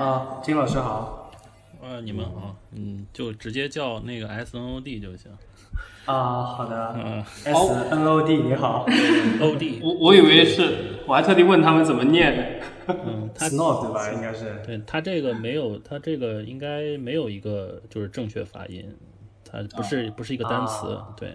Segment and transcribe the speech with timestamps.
[0.00, 1.30] 啊，金老师好。
[1.82, 5.30] 啊，你们好，嗯，就直接叫那个 S N O D 就行。
[6.06, 6.94] 啊，好的。
[6.96, 8.86] 嗯，S N O D 你好。
[9.42, 12.62] ，O D， 我我以为是，我还特地问他们怎么念。
[12.86, 14.10] 嗯， 他 Snow 对吧？
[14.12, 14.62] 应该是。
[14.64, 18.90] 对他这个没有，他这个应该没有一个就是正确发音，
[19.44, 21.34] 它不是不是一个单词啊，对。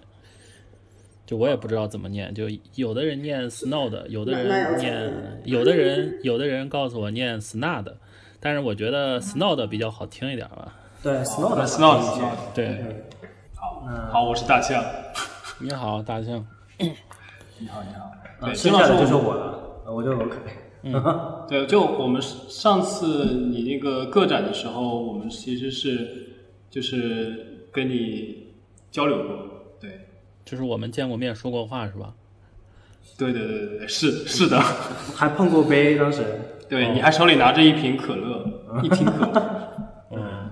[1.24, 2.44] 就我也不知道怎么念，就
[2.74, 7.96] 有的人念 snow 的，有的那那有人念，有的人有的人告诉我念 snow 的，
[8.46, 10.72] 但是我觉得 snow 的比较好听一点吧。
[11.02, 13.04] 对，Snow 的 Snow 好听一些 Snow 对，
[13.56, 14.80] 好，嗯好，我是大象。
[15.58, 16.46] 你好，大象。
[16.78, 18.04] 你好，你好。
[18.04, 20.36] 啊对，剩下的就是我了，我就 OK。
[21.48, 26.28] 对，就我们上次你那个个展的时候，我们其实是
[26.70, 28.54] 就是跟你
[28.92, 29.36] 交流过。
[29.80, 30.06] 对，
[30.44, 32.14] 就是我们见过面说过话是吧？
[33.18, 34.60] 对对对对对，是是的。
[35.16, 36.22] 还碰过杯，当时。
[36.68, 38.44] 对，你还手里拿着一瓶可乐，
[38.82, 39.72] 一瓶可乐。
[40.10, 40.50] 嗯，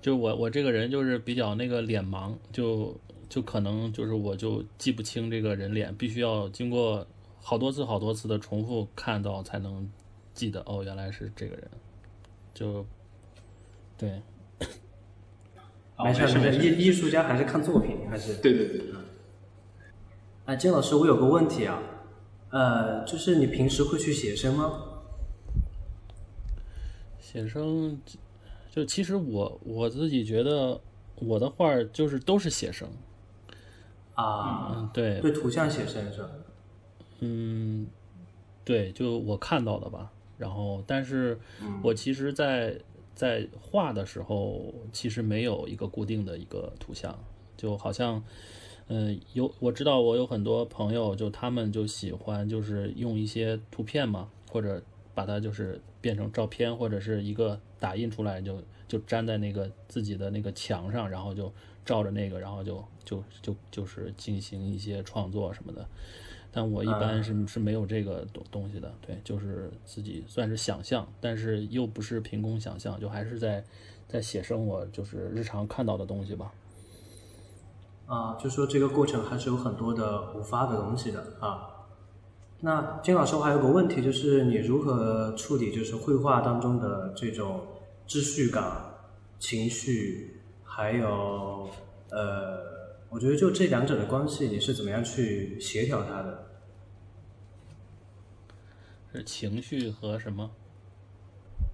[0.00, 7.06] 就我我这个人就是比较那个脸盲，就就可能就是我就记不清这个人脸，必须要经过
[7.40, 9.88] 好多次好多次的重复看到才能
[10.32, 11.68] 记得哦，原来是这个人。
[12.52, 12.86] 就
[13.98, 14.22] 对，
[15.98, 16.58] 没事没事。
[16.58, 18.34] 艺艺术家还是看作品，还是。
[18.34, 18.80] 对对对。
[20.44, 21.80] 哎，金老师，我有个问题啊，
[22.50, 24.83] 呃，就是你平时会去写生吗？
[27.34, 28.16] 写生就
[28.70, 30.80] 就其实我我自己觉得
[31.16, 32.88] 我的画就是都是写生，
[34.14, 36.30] 啊，嗯，对，对图像写生是吧？
[37.18, 37.88] 嗯，
[38.64, 40.12] 对，就我看到的吧。
[40.38, 41.36] 然后，但是
[41.82, 42.78] 我其实在，
[43.16, 47.18] 在画的时候，其实没有一个固定的一个图像，
[47.56, 48.22] 就好像，
[48.86, 54.80] 嗯、有我知道我有很多朋友，就他们就喜欢就是用一些图片嘛，或者
[55.14, 61.50] 把它就是变成照片，或者是一个打印出来就就粘在那个自己的那个墙上，然后就
[61.82, 65.88] 照着那个，然后就就就就是进行一些创作什么的。
[66.52, 73.64] 但我一般是是没有这个东东西的，对，就是自己算是想象，但是又不是凭空想象，就还是在
[74.06, 76.52] 在写生我就是日常看到的东西吧。
[78.04, 81.70] 啊，就说这个过程还是有很多的无发的东西的啊。
[82.64, 87.60] 那金老师，我还有个问题，就是你如何处理就是绘画当中的这种
[88.08, 88.64] 秩序感、
[89.38, 91.68] 情绪，还有
[92.08, 96.46] 呃，我觉得就这两者的关系，你是怎么样去协调它的？
[99.12, 100.50] 是情绪和什么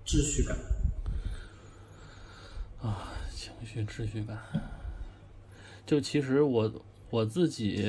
[0.04, 0.56] 秩序感。
[2.82, 4.36] 啊情绪秩序感？
[5.86, 7.86] 就其实我我自己，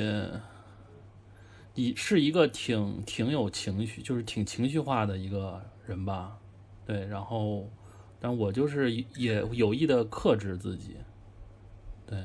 [1.74, 6.38] 以是一个挺挺有情绪，就是挺情绪化的一个人吧，
[6.84, 7.68] 对，然后，
[8.20, 10.96] 但我就是也有意的克制自己，
[12.06, 12.18] 对，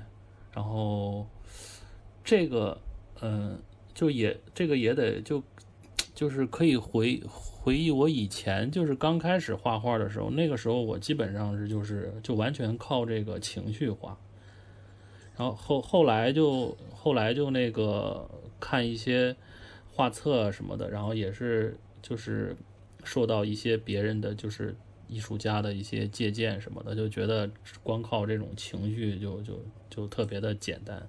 [0.52, 1.26] 然后
[2.24, 2.78] 这个，
[3.22, 3.58] 嗯、
[3.94, 5.42] 就也这个也得就
[6.14, 14.18] 就是可以回回忆我以前就是刚开始画画的时候，那个时候我基本上是就是就完全靠这个情绪画，
[15.38, 18.30] 然后后后来就后来就那个
[18.60, 19.36] 看一些
[19.94, 22.56] 画册什么的，然后也是就是
[23.04, 24.76] 受到一些别人的就是
[25.08, 27.50] 艺术家的一些借鉴什么的，就觉得
[27.82, 29.60] 光靠这种情绪就就
[29.90, 31.08] 就特别的简单。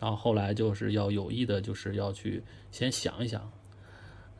[0.00, 3.50] 然后后来就是要有意的，就是要去先想一想，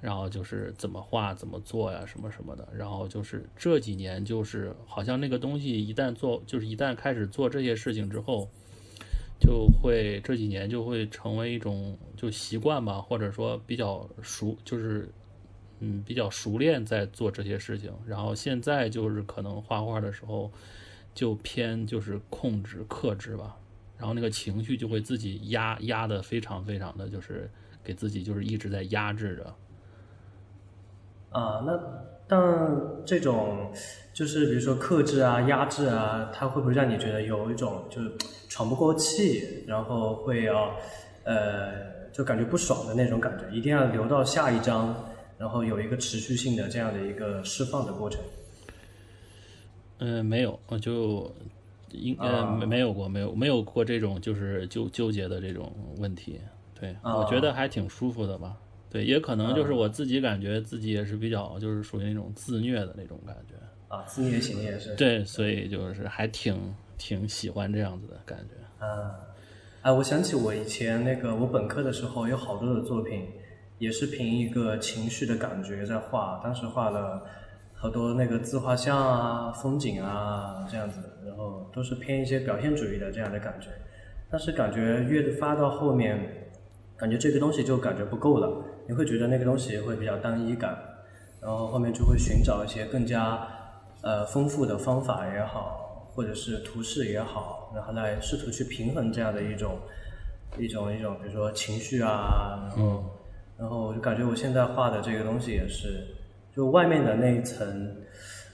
[0.00, 2.69] 然后就是怎么画、怎么做呀，什么什么的。
[2.77, 8.48] 然后就是这几年，就是好像那个东西一旦做，就是一旦开始做这些事情之后，
[9.38, 15.09] 就会这几年就会成为一种就习惯吧，或者说比较熟，就是
[15.81, 17.93] 嗯比较熟练在做这些事情。
[18.06, 20.50] 然后现在就是可能画画的时候
[21.15, 23.56] 就偏就是控制克制吧，
[23.97, 27.50] 然后那个情绪就会自己压压的非常非常的就是
[27.84, 29.54] 给自己就是一直在压制着。
[31.31, 31.78] 啊，那
[32.27, 32.41] 但
[33.04, 33.72] 这种
[34.12, 38.12] 就是比如说克制啊、压制啊，它会不会让你觉得有一种就是
[38.59, 40.75] 喘不过气，然后会要
[41.22, 43.49] 呃就感觉不爽的那种感觉？
[43.57, 44.97] 一定要留到下一章，
[45.39, 48.21] 然后有一个持续性的这样的一个释放的过程。
[49.99, 51.33] 嗯，没有，我就
[51.93, 56.41] 应呃啊没没有过，没有没有过这种就是纠纠结的这种问题。
[56.81, 58.57] 对，我觉啊得还挺舒服的吧。
[58.91, 63.55] 对，也可能就是啊我自己感觉自己也是比较就是属于那种自虐的那种感觉。
[63.95, 64.97] 啊，自虐型也是。
[64.97, 68.84] 对，所以就是还挺挺喜欢这样子的感觉。
[68.84, 69.15] 啊，
[69.83, 73.28] 哎，我想起我以前那个我本科的时候有好多的作品，
[73.78, 77.22] 也是凭一个情绪的感觉在画，当时画了
[77.74, 83.68] 好多那个自画像啊、风景啊这样子，然后都是偏一些表现主义的这样的感觉。
[84.30, 86.50] 但是感觉越发到后面，
[86.97, 90.77] 感觉这个东西就感觉不够了，你会觉得那个东西会比较单一感，
[91.41, 93.47] 然后后面就会寻找一些更加
[94.03, 95.87] 呃丰富的方法也好，
[96.18, 99.78] 或者是图示也好，然后来试图去平衡这样的一种
[100.59, 103.04] 一种一种，比如说情绪啊，然后
[103.56, 106.09] 然后我就感觉我现在画的这个东西也是，
[106.56, 107.94] 就外面的那一层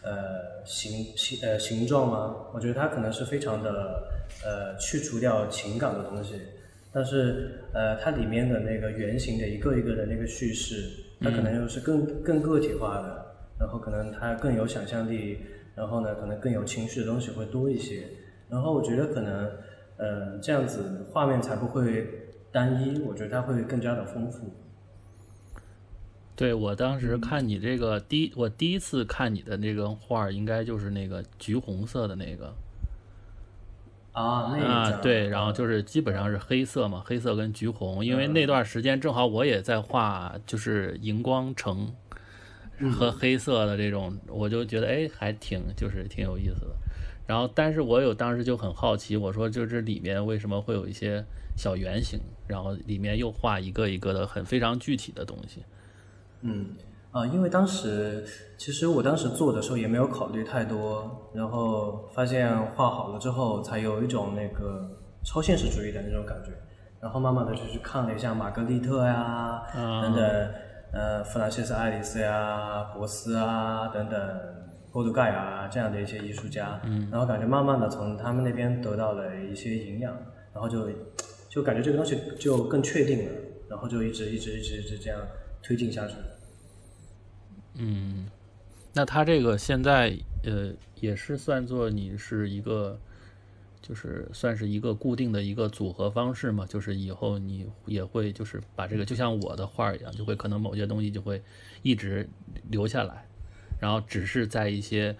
[0.02, 4.08] 呃形形呃形状嘛，我觉得它可能是非常的
[4.44, 6.38] 呃去除掉情感的东西，
[6.92, 15.38] 但是呃它里面的那个圆形的一个一个的那个叙事，它可能又是更更个体化的，然后可能它更有想象力，
[15.74, 18.08] 然后呢可能更有情绪的东西会多一些，
[18.48, 19.50] 然后我觉得可能
[19.96, 22.06] 呃这样子画面才不会
[22.52, 24.50] 单一，我觉得它会更加的丰富。
[26.36, 32.52] 对我当时看你这个第一，我第一次看你的那个画，应该就是那个橘红色的那个。
[34.12, 41.92] 啊，那一啊，对，然后就是基本上是黑色嘛，黑色跟橘红，因为那段时间正好我也在画，就是荧光橙
[42.92, 46.74] 和黑色的这种，我就觉得哎，还挺就是挺有意思的。
[47.26, 51.24] 然后，但是我有当时就很好奇，我说就这里面为什么会有一些
[51.56, 55.62] 小圆形，然后里面又画一个一个的很非常具体的东西。
[56.42, 56.76] 嗯，
[57.12, 58.22] 啊，因为当时
[58.58, 64.86] 其实我当时做的时候也没有考虑太多，然后发现画好了之后，才有一种那个
[65.24, 66.50] 超现实主义的那种感觉，
[67.00, 70.50] 然后慢慢的就去看了一下玛格丽特呀，等等，
[70.94, 74.40] 呃，弗兰西斯·爱丽丝呀、博斯啊等等，
[74.92, 76.80] 波杜盖啊这样的一些艺术家，
[77.10, 80.16] 然后感觉慢慢的从他们那边得到了一些营养，
[80.52, 80.88] 然后就
[81.48, 83.32] 就感觉这个东西就更确定了，
[83.68, 85.20] 然后就一直一直一直一直这样
[85.64, 86.14] 推进下去。
[87.74, 88.30] 嗯，
[88.92, 92.96] 那他这个现在呃也是算作你是一个，
[93.86, 101.42] 就是算是一个固定的一个组合方式嘛，就是以后你也会就是把这个就像我的画一样，就会可能某些东西就会
[101.82, 102.26] 一直
[102.70, 103.26] 留下来，
[103.78, 105.14] 然后只是在一些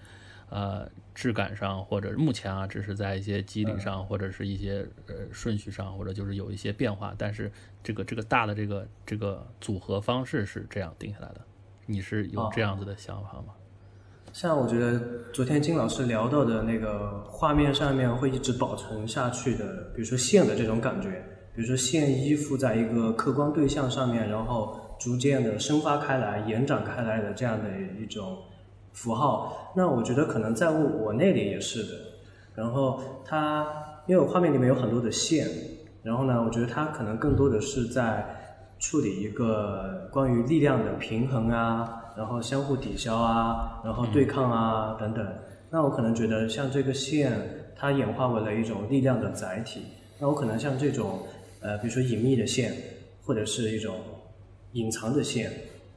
[0.49, 7.51] 呃质感上或者目前啊，只是在一些肌理上或者是一些呃顺序上或者就是有一些变化，但是
[7.83, 11.41] 这个这个大的这个这个组合方式是这样定下来的。
[11.85, 13.53] 你是有这样子的想法吗？
[14.35, 14.99] 像我觉得
[15.31, 19.65] 昨天金老师聊到的那个画面上面会一直保存下去的，
[19.95, 21.23] 比如说线的这种感觉，
[21.55, 28.39] 比如说线依附在一个客观对象上面，然后逐渐的生发开来、延展开来的这样的一种
[28.91, 31.93] 符号，那我觉得可能在我我那里也是的。
[32.55, 33.65] 然后它
[34.05, 35.47] 因为我画面里面有很多的线，
[36.03, 38.41] 然后呢，我觉得它可能更多的是在。
[38.77, 45.25] 处理一个关于力量的平衡啊，然后相互抵消啊，然后对抗啊等等。
[45.69, 47.37] 那我可能觉得像这个线，
[47.75, 49.81] 它演化为了一种力量的载体。
[50.19, 51.23] 那我可能像这种，
[51.59, 52.73] 呃，比如说隐秘的线，
[53.23, 53.95] 或者是一种
[54.71, 55.51] 隐藏的线，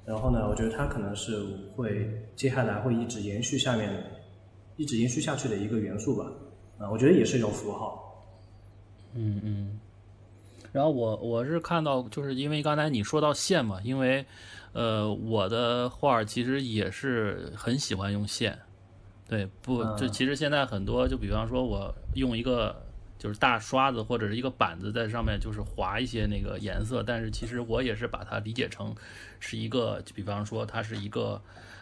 [0.05, 1.41] 然后呢，我觉得它可能是
[1.77, 4.03] 会接下来会一直延续下面，
[4.77, 6.25] 一直延续下去的一个元素吧。
[6.79, 8.27] 啊，我觉得也是一种符号。
[9.15, 9.81] 嗯嗯。
[10.73, 14.25] 然后我我是看到，就是因为刚才你说到线嘛，因为，
[14.73, 18.59] 呃，我的画其实也是很喜欢用线，
[19.29, 22.85] 对，不，就其实现在很多，就比方说我用一个
[23.19, 28.95] 就是大刷子或者是一个板子在上面就是划一些那个颜色，但是其实我也是把它理解成
[29.41, 31.41] 是一个，就比方说它是一个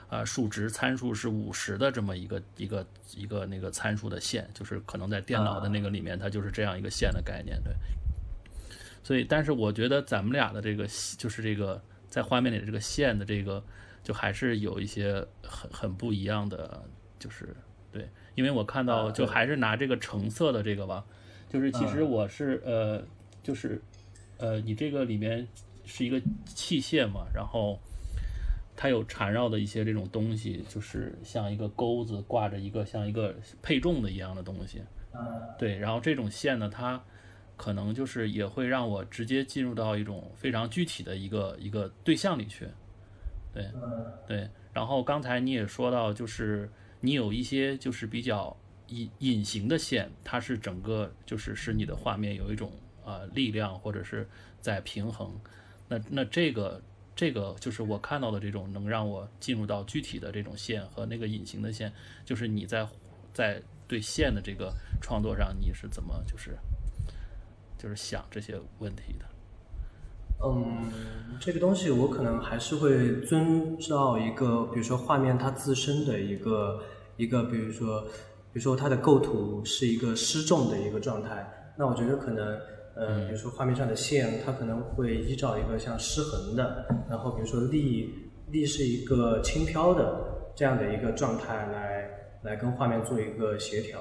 [0.09, 7.73] 啊数值参数是五十的这么一个一个一个那个参数的线，就是可能在电脑的那个里面它就是这样一个线的概念，对。
[9.03, 10.85] 所以，但是我觉得咱们俩的这个
[11.17, 11.81] 就是这个
[12.17, 13.63] 在画面里的这个线的这个，
[14.03, 16.83] 就还是有一些很很不一样的，
[17.19, 17.55] 就是
[17.93, 21.05] 对，因为我看到就还是拿这个橙色的这个吧，
[21.47, 23.05] 就是其实我是呃，
[23.43, 23.83] 就是
[24.39, 25.47] 呃，你这个里面
[25.85, 27.79] 是一个器械嘛，然后
[28.75, 34.81] 它有缠绕的一些这种东西，就是像一个钩子挂着一个像一个配重的一样的东西，
[35.59, 37.05] 对，然后这种线呢，它。
[37.57, 42.69] 可能就是也会让我直接进入到一种非常具体的一个一个对象里去，
[43.53, 43.71] 对，
[44.27, 44.49] 对。
[44.73, 46.71] 然后刚才你也说到，就是
[47.01, 48.55] 你有一些就是比较
[48.89, 52.71] 隐隐形的线，它是整个就是使你的画面有一种
[53.03, 54.29] 啊力量或者是
[54.61, 55.35] 在平衡。
[55.89, 56.83] 那那这个
[57.15, 61.91] 这个就是我看到的这种能让我进入到具体的这种线和那个隐形的线，
[62.23, 62.87] 就是你在
[63.33, 66.55] 在对线的这个创作上你是怎么就是。
[67.79, 69.25] 就是想这些问题的。
[70.45, 70.93] 嗯，
[71.41, 76.83] 这个东西我可能还是会遵照一个，比如说画面它自身的一个
[77.17, 78.03] 一个，比如说
[78.53, 82.59] 比如说它的构图是一个失重的一个状态，那我觉得可能
[82.95, 92.11] 呃，比如说画面上的线，它可能会依照一个像失衡的，然后比如说力力是一个轻飘的这样的一个状态来
[92.43, 94.01] 来跟画面做一个协调，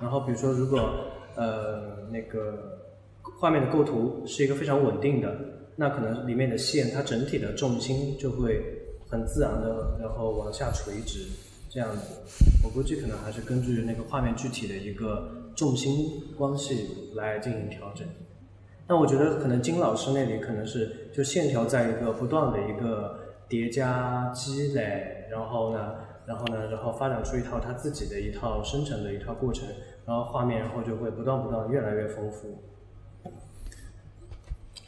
[0.00, 2.73] 然后比如说如果呃那个
[3.44, 5.30] 画面的构图是一个非常稳定的。
[5.76, 8.58] 那可能里面的线，它整体的重心就会
[9.06, 11.28] 很自然的，然后往下垂直，
[11.68, 12.22] 这样子。
[12.64, 18.08] 我估计可能还是根据那个画面具体的一个重心关系来进行调整。
[18.86, 29.68] 但我觉得可能金老师那里可能是就线条在一个不断的一个叠加积累，然后呢，然后呢，然后发展出一套他自己的一套生成的一套过程，
[30.06, 32.56] 然后画面然后就会不断不断越来越丰富。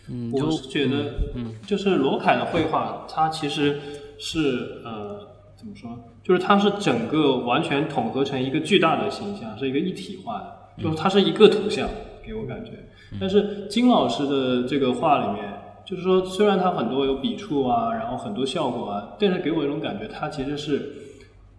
[0.08, 3.80] 嗯，我是觉得，嗯，就是罗凯的绘画，它其实
[4.18, 5.18] 是呃，
[5.56, 5.90] 怎么说？
[6.22, 11.88] 就是它是整个完全统合成一个巨大的形象，是一个一体化的，就是它是一个图像，
[12.24, 12.72] 给我感觉。
[13.20, 20.92] 但是金老师的这个画里面，就是说，虽然他很多有笔触啊，然后很多效果啊，但是给我一种感觉，它其实是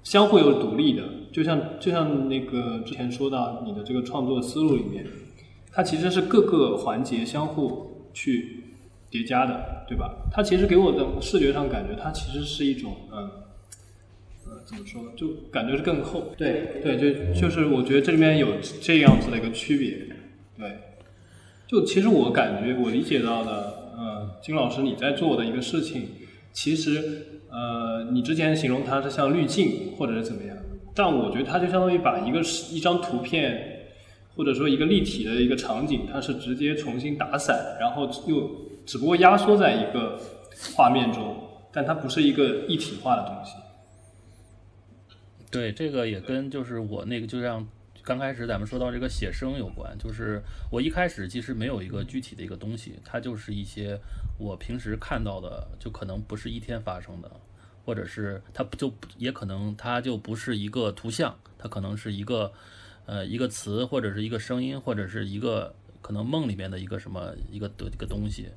[0.04, 1.04] 相互有独立的。
[1.32, 5.06] 就像就像那个之前说到你的这个创作思路里面，
[5.72, 7.97] 它其实是各个环节相互。
[8.18, 8.64] 去
[9.12, 10.12] 叠加的，对吧？
[10.32, 13.30] 它其实给我的视觉上感觉，它其实是一种，嗯，
[14.48, 15.04] 呃，怎么说？
[15.16, 16.34] 就感觉是更厚。
[16.36, 18.48] 对对，就就是我觉得这里面有
[18.82, 20.00] 这样子的一个区别。
[20.58, 20.80] 对，
[21.68, 26.08] 就其实我感觉我理解到的，呃，金老师你在做的一个事情，
[26.52, 30.58] 其实，呃，你之前形容它是像滤镜或者是怎么样，
[30.96, 33.76] 但我觉得它就相当于把一个一张图片。
[34.38, 38.52] 或者说一个立体的一个场景，它是直接重新打散，然后又
[38.86, 40.22] 只不过压缩在一个
[40.76, 41.36] 画面中，
[41.74, 43.54] 但它不是一个一体化的东西。
[45.50, 47.68] 对，这个也跟就是我那个就像
[48.04, 50.40] 刚开始咱们说到这个写生有关，就是
[50.72, 54.00] 我一开始其实没有一个具体的一个东西，它就是一些
[54.38, 57.32] 我平时看到的，就可能不是一天发生的，
[57.84, 62.54] 或者是它就也可能它就不是一个图像，它可能是一个。
[63.08, 68.50] 呃，一个词或者是一个声音，或者是一个可能梦里面的一个什么一个的一个东西，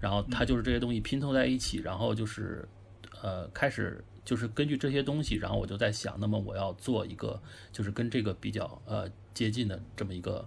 [0.00, 2.68] 然后它就是这些东西拼凑在一起，然后就是
[3.22, 10.44] 呃开始就是根据这些东西，然后我就在想，那么我要做一个就是跟这个比较呃接近的这么一个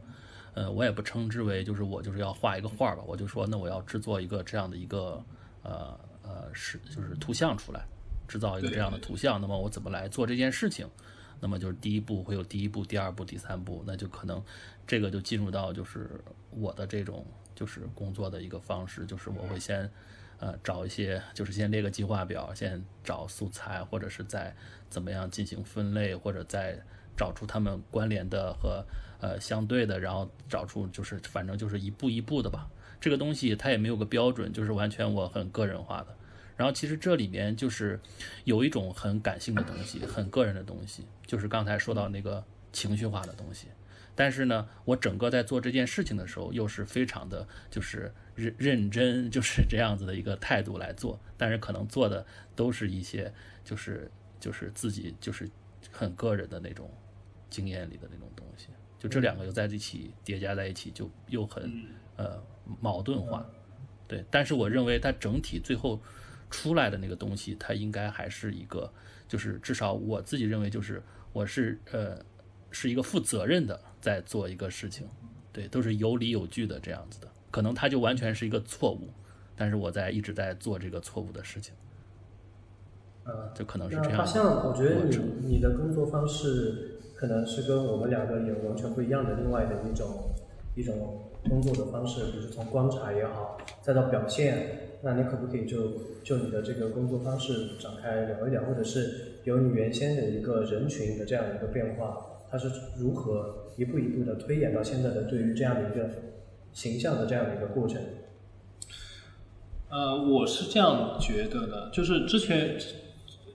[0.54, 5.24] 呃，我也不称之为就是我就是要画一个画吧，我就说那我要制作一个这样的一个
[5.64, 7.86] 呃呃是就是图像出来，
[8.28, 10.86] 制造一个这样的图像，那么我怎么来做这件事情？
[11.42, 14.42] 那么就是第一步会有第一步、第二步、第三步，那就可能
[14.88, 16.10] 这个就进入到就是
[16.52, 19.90] 我的这种就是工作的一个方式，就是我会先
[20.40, 24.56] 呃找一些，就是先列个计划表，先找素材，或者是再
[24.90, 26.80] 怎么样进行分类，或者再
[27.18, 28.86] 找出他们关联的和
[29.20, 32.70] 呃相对的，然后找出就是反正就是一步一步的吧。
[33.00, 36.16] 这个东西它也没有个标准，就是完全我很个人化的。
[36.56, 38.00] 然后其实这里面就是
[38.44, 43.68] 有一种很感性的东西，很个人的东西，就是刚才说到那个情绪化的东西。
[44.14, 51.18] 但是呢，我整个在做这件事情的时候，又是非常的，就是认认真，就是这样子的一个态度来做。
[51.38, 53.34] 但是可能做的都是一些，
[53.64, 54.12] 就是
[54.42, 55.50] 就是自己就是
[55.90, 56.92] 很个人的那种
[57.50, 58.68] 经验里的那种东西。
[59.00, 61.86] 就这两个又在一起叠加在一起，就又很
[62.18, 62.44] 呃
[62.82, 63.50] 矛盾化。
[64.06, 65.98] 对，但是我认为它整体最后。
[66.54, 68.92] 出来的那个东西，它应该还是一个，
[69.26, 71.02] 就是至少我自己认为，就是
[71.34, 72.18] 我是呃，
[72.72, 75.08] 是一个负责任的在做一个事情，
[75.54, 77.28] 对，都是有理有据的这样子的。
[77.50, 79.10] 可能它就完全是一个错误，
[79.56, 81.74] 但是我在一直在做这个错误的事情，
[83.26, 84.26] 呃，就可能是这样。
[84.26, 90.34] 像我觉得你你的工作方式可能是跟我们两个有完全不一样的另外的一种
[90.76, 94.90] 一种工作的方式，比如从观察也好，再到表现。
[95.04, 102.18] 那你可不可以就就你的这个工作方式展开聊一聊，或者是由你原先的一个人群的这样一个变化，
[102.50, 106.10] 它是如何一步一步的推演到现在的对于这样的一个
[106.74, 108.02] 形象的这样的一个过程？
[109.90, 112.78] 呃，我是这样觉得的，就是之前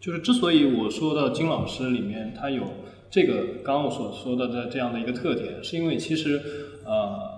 [0.01, 2.65] 就是之所以我说到金老师里面他有
[3.11, 6.41] 这个刚刚我所说的的这样的一个特点，是因为其实
[6.85, 7.37] 呃。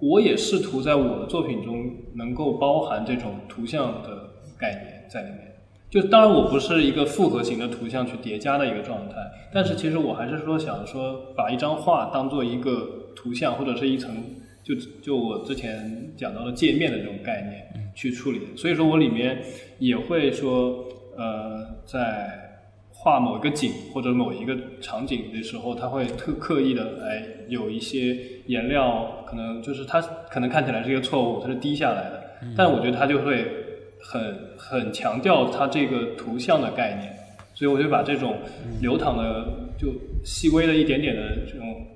[0.00, 5.47] 我也试图在我的作品中能够包含这种图像的概念在里面。
[5.90, 9.14] 就当然我不是一个复合型的图像去叠加的一个状态，
[9.52, 14.14] 但是其实我还是说想说把一张画当做一个图像或者是一层，
[14.62, 18.40] 就就我之前讲到的界面的这种概念去处理。
[18.54, 19.42] 所以说我里面
[19.78, 20.84] 也会说，
[21.16, 22.44] 呃，在
[22.90, 28.14] 画某一个景或者某一个场景的时候，它会特刻意的哎有一些
[28.46, 33.57] 颜料，可能就是它可能看起来是一个错误，它是滴下来的，但我觉得它就会
[34.02, 37.16] 很很强调它这个图像的概念，
[37.54, 38.38] 所以我就把这种
[38.80, 39.88] 流淌的就
[40.24, 41.86] 细微的一点点的这种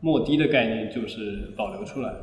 [0.00, 2.14] 墨滴的概念，就是保留出来。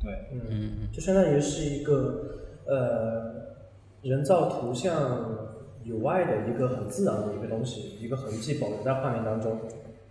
[0.00, 3.56] 对，嗯，就相当于是一个呃
[4.02, 5.48] 人造图像
[5.84, 9.60] 以外的一个很自然的一个东西，一个痕迹保留在画面当中。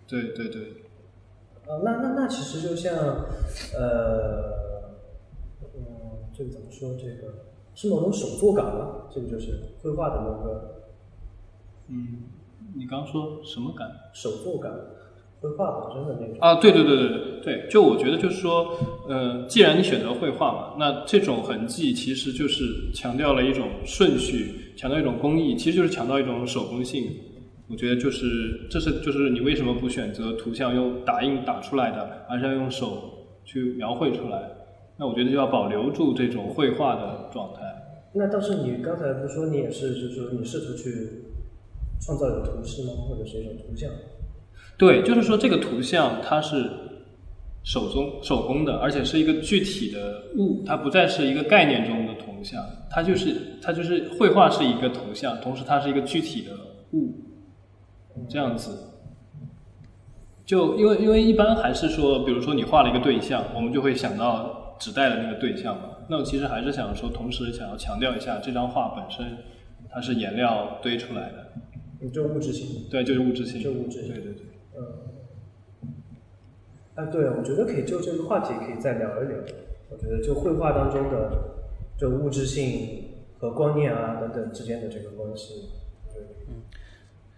[0.08, 0.62] 对对对。
[1.68, 2.94] 呃，那那那其实就像
[3.78, 4.92] 呃，
[5.76, 5.84] 嗯，
[6.34, 6.96] 这个怎么说？
[6.98, 7.34] 这个
[7.76, 9.08] 是某种手作感吗？
[9.14, 10.84] 这个就是绘画的某个。
[11.90, 12.24] 嗯，
[12.76, 13.90] 你刚说什么感？
[14.14, 14.72] 手作感。
[15.42, 18.78] 绘画本身的那种啊，对对对对对对，就我觉得就是说，
[19.10, 27.10] 呃，既然你选择绘画嘛，那这种痕迹其实就是强调了一种顺序，强调一种工艺，其实就是强调一种手工性。
[27.68, 34.44] 我觉得就是这是就是你为什么不选择图像用打印打出来的，而是要用手去描绘出来？
[35.02, 37.62] 那我觉得就要保留住这种绘画的状态。
[38.14, 41.24] 那倒是你刚才不是说你也是，就是说你试图去
[42.00, 43.90] 创造一个图示吗，或者是一种图像？
[44.78, 46.70] 对，就是说这个图像它是
[47.64, 56.52] 手中手工的，而且是一个具体的物，它不再是一个概念中的图像，它就是它就是绘画是一个图像，同时它是一个具体的
[56.92, 57.12] 物，
[58.30, 58.90] 这样子。
[60.46, 65.90] 就因为因为一般还是说，比如说你画了一个对象，我们就会想到纸袋的那个对象嘛。
[66.10, 69.38] 那我其实还是想说，同时想要强调一下，这张画本身
[69.92, 72.90] 它是颜料堆出来的，就物质性。
[72.90, 73.62] 对，就是物质性。
[73.62, 74.12] 就物质性。
[74.12, 74.46] 对对对。
[74.76, 74.82] 嗯，
[76.96, 79.38] 啊，对，我觉得可以就这个话题可以再聊一聊。
[79.92, 81.32] 我觉得就绘画当中的
[81.98, 83.04] 就物质性
[83.38, 85.70] 和观念啊等等之间的这个关系。
[86.48, 86.64] 嗯，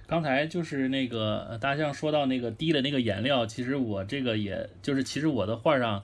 [0.07, 6.03] 刚才就是那个大象说到那个滴的那个颜料，其实我这个也就是其实我的画上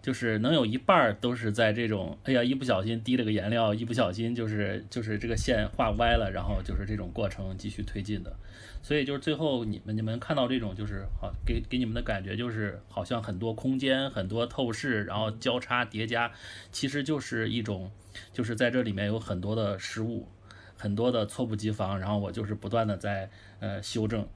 [0.00, 8.34] 就是能有一半都是在这种，哎呀，一不小心滴了个颜料，一不小心就是就是这个线画歪了，然后就是这种过程继续推进的。
[8.80, 16.30] 所以就是最后你们你们看到这种就是好给给你们的感觉就是好像很多空间很多透视然后交叉叠加，
[16.70, 17.90] 其实就是一种
[18.32, 20.28] 就是在这里面有很多的失误，
[20.76, 24.26] 很多的猝不及防，然后我就是不断的在呃修正，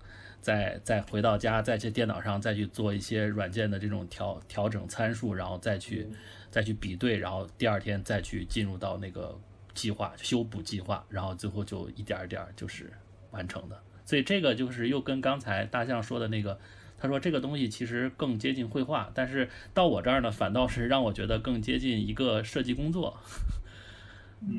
[0.42, 6.06] 再再回到家再去电脑上再去做一些软件的这种调调整参数，然后再去
[6.50, 9.38] 再去比对，然后第二天再去进入到那个
[9.72, 12.92] 计划修补计划，然后最后就一点一点就是
[13.30, 13.80] 完成的。
[14.04, 16.58] 所以这个就是又跟刚才大象说的那个，
[16.98, 23.16] 他说这个东西其实更接近绘画，但是到我这儿呢，反倒是让我觉得更接近一个设计工作。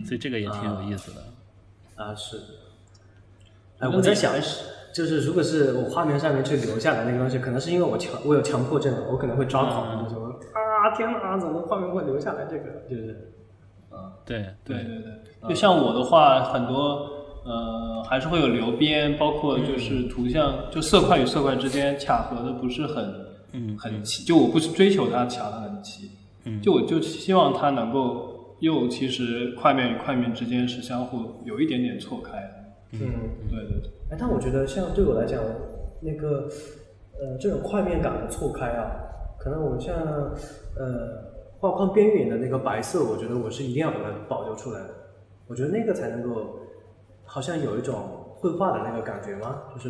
[0.06, 1.22] 所以这个也挺有意思的。
[1.96, 2.42] 啊，是。
[3.80, 4.34] 哎，我在想，
[4.94, 12.66] 就是如果是我画面上面去留下来那个东西，可能是因为我强，我有强迫症，我可能会抓狂，就说啊，天哪，怎么画面会留下来这个？
[12.90, 13.08] 就是
[13.90, 13.98] 对？
[13.98, 14.86] 啊，对对对
[15.42, 17.10] 对，就像我的话，很多。
[17.46, 23.04] 呃，还是会有留边，包括就是图像，就色块与色块之间卡合的不是很，
[23.52, 24.24] 嗯，很齐。
[24.24, 26.10] 就我不是追求它卡的很齐，
[26.46, 32.53] 嗯，就我就希望它能够又其实块面与块面之间是相互有一点点错开的。
[32.94, 33.92] 嗯，对对对。
[34.10, 35.44] 哎，但我觉得像对我来讲，
[36.02, 36.48] 那个
[37.20, 38.92] 呃这种块面感的错开啊，
[39.38, 39.96] 可能我像
[40.78, 44.90] 呃画框边缘的那个白色，我觉得我是一定要把它保留出来的。
[45.48, 46.60] 我觉得那个才能够。
[47.26, 47.96] 好像有一种
[48.36, 49.64] 绘画的那个感觉吗？
[49.74, 49.90] 就是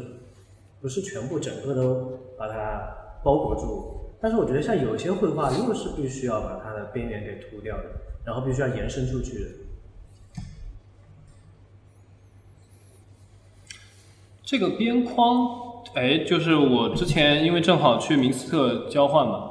[0.80, 7.86] 不是全部整个都把它包裹住，但是我觉得像有些绘画又是必须要把它的边缘给涂掉的，
[8.24, 9.50] 然后必须要延伸出去的。
[14.44, 15.48] 这个边框，
[15.96, 19.50] 哎，就是我之前因为正好去明斯特交换嘛，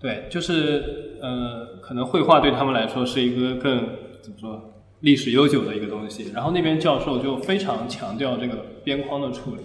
[0.00, 3.78] 对，就是呃，可能绘画对他们来说是一个更
[4.20, 4.60] 怎么说？
[5.00, 9.62] 历史悠久的一个东西，然后那边教授就非常强调这个边框的处理。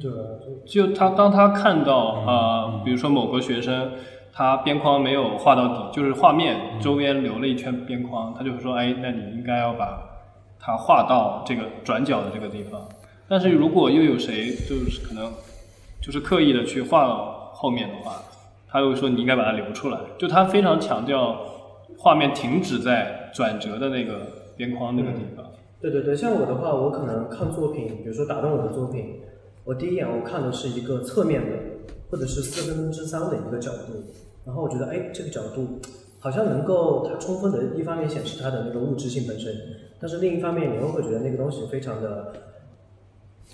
[0.00, 0.10] 对，
[0.66, 3.92] 就他当他看到啊，比如说某个学生
[4.32, 10.02] 他边框没有画到底，就是画面周边留了一圈边框，他就会说：“哎，那你应该要把
[10.58, 12.80] 它画到这个转角的这个地方。”
[13.28, 15.32] 但是如果又有谁就是可能
[16.00, 18.22] 就是刻意的去画后面的话，
[18.68, 21.40] 他又说：“你应该把它留出来。”就他非常强调
[21.98, 24.42] 画面停止在转折的那个。
[24.56, 25.44] 边框那个地方，
[25.80, 29.16] 对对对，像我的话，我可能看作品，比如说打动我的作品，
[29.64, 31.56] 我第一眼我看的是一个侧面的，
[32.08, 34.04] 或者是四分之三的一个角度，
[34.46, 35.80] 然后我觉得，哎，这个角度
[36.20, 39.52] 好像能够它充分的一方面显示它的那个物质性本身，
[40.00, 42.32] 但是另一方面你又会觉得那个东西非常的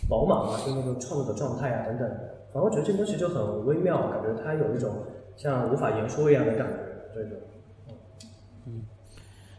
[0.08, 2.08] 饱满啊，就那个创作的状态啊等等，
[2.52, 5.04] 反而我觉得这东西就很微妙，感觉它有一种
[5.36, 6.78] 像无法言说一样的感觉，
[7.14, 7.38] 这种。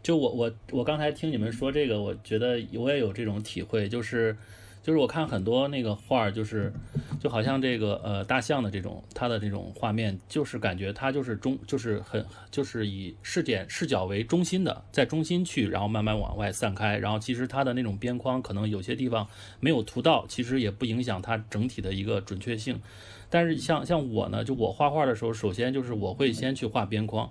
[0.02, 4.36] 就我我我刚才听你们说这个，我觉得我也有这种体会，就是
[4.82, 6.72] 就是我看很多那个画儿，就是
[7.20, 19.28] 就好像这个呃大象的这种它的这种画面，就是感觉它就是中就是很就是以视点视角为中心的，在中心去，然后慢慢往外散开，然后其实它的那种边框可能有些地方
[19.60, 22.80] 没有涂到，其实也不影响它整体的一个准确性。
[23.30, 27.30] 但是像像我呢，就我画画的时候，首先就是我会先去画边框。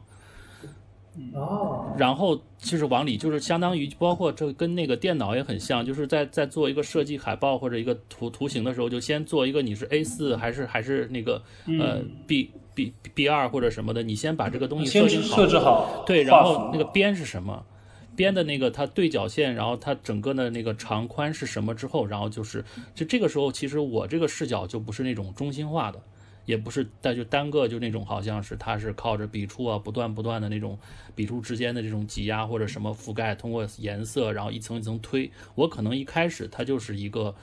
[1.33, 11.41] 哦，然后就是往里，就是相当于包括这跟那个电脑也很像，就是在在做一个设计海报或者一个图图形的时候，就先做一个你是 A 四还是还是那个
[11.79, 17.65] 呃 B B B 二或者什么的，你先把这个东西设先定好，设置好，对，然后那个边是什么？
[18.13, 25.99] 边的那个它对角线，然后它整个的那个长宽是什么之后，然后就是就这个时候，其实我这个视角就不是那种中心化的，
[26.45, 30.77] 也不是但就单个就那种好像是它是靠着笔触啊不断不断的那种
[31.15, 35.31] 笔触之间的这种挤压或者什么覆盖，通过颜色然后一层一层推。
[35.55, 37.35] 我可能一开始它就是一个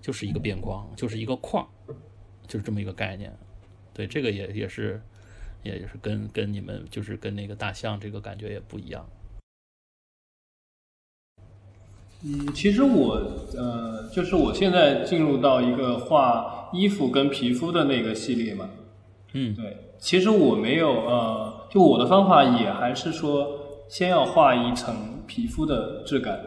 [0.00, 1.68] 就是一个边框，就是一个框，
[2.46, 3.36] 就是这么一个概念。
[3.92, 5.02] 对，这个也也是
[5.62, 9.06] 也是跟跟你们就是跟那个大象这个感觉也不一样。
[12.24, 13.14] 嗯，其实我
[13.56, 18.68] 呃，就是我现在进入到一个画衣服跟皮肤的那个系列嘛。
[19.32, 23.46] 嗯对，其实我没有呃，就我的方法也还是说，
[23.88, 24.94] 先要画一层
[25.26, 26.40] 皮肤的质感，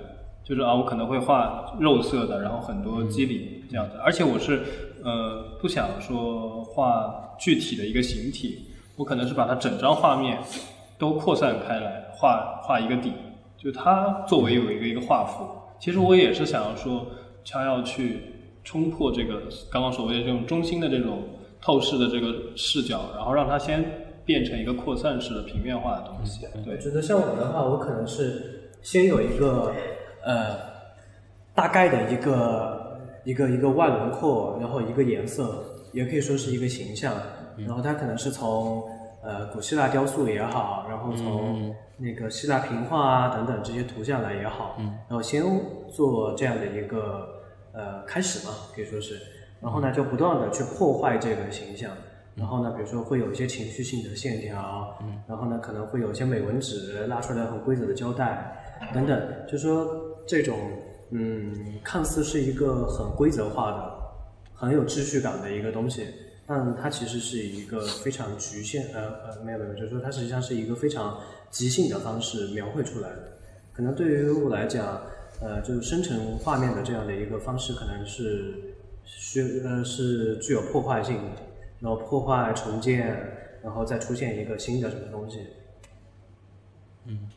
[0.43, 4.63] 就是啊，我可能会画肉色的，然后很多肌理这样子，而且我是
[5.03, 10.39] 呃不想说画具体的一个形体，我可能是把它整张画面
[10.97, 13.11] 都扩散开来，画画一个底，
[13.57, 15.45] 就它作为有一个一个画幅。
[15.79, 17.05] 其实我也是想要说，
[17.43, 18.30] 想要去
[18.63, 21.23] 冲破这个刚刚所谓的这种中心的这种
[21.61, 23.83] 透视的这个视角，然后让它先
[24.25, 26.45] 变成一个扩散式的平面化的东西。
[26.53, 29.73] 我对，觉得像我的话，我可能是先有一个
[30.23, 30.57] 呃
[31.53, 37.13] 大概的一个一个一个外轮廓，然后一个颜色，也可以说是一个形象，
[37.57, 38.83] 然后它可能是从
[39.23, 45.43] 呃古希腊雕塑也好，然后从那个希腊平画啊等等这些图像来也好，然后先
[45.91, 47.40] 做这样的一个
[47.73, 49.19] 呃开始嘛，可以说是，
[49.61, 51.91] 然后呢就不断的去破坏这个形象。
[52.33, 59.85] 然后呢，比如说会有一些情绪性的线条，然后呢可能会有一些美纹纸拉出来很规则的胶带等等，就说
[60.25, 60.57] 这种
[61.09, 61.53] 嗯
[61.83, 63.93] 看似是一个很规则化的、
[64.55, 66.07] 很有秩序感的一个东西，
[66.47, 73.33] 但它其实是一个非常局限呃呃没有没有，就是说它实际上是一个非常即兴的方式描绘出来的。
[73.73, 75.01] 可能对于我来讲，
[75.41, 81.41] 呃，就是生成画面的这样的一个方式，可能是需呃是具有破坏性的，
[81.79, 85.39] 然后破坏重建，然后再出现一个新的什么东西。
[87.05, 87.27] 嗯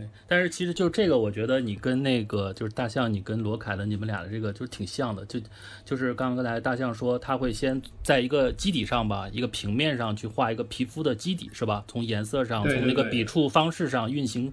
[0.00, 5.38] 对，但是其实就这个，我觉得你跟那个就是大象，你跟罗凯的你们俩的这个就是挺像的，就
[5.84, 11.84] 就是刚刚才大象说他会先在一个基底上吧，一个平面上去画一个皮肤的基底，是吧？
[11.86, 14.50] 从颜色上，从那个笔触方式上，运行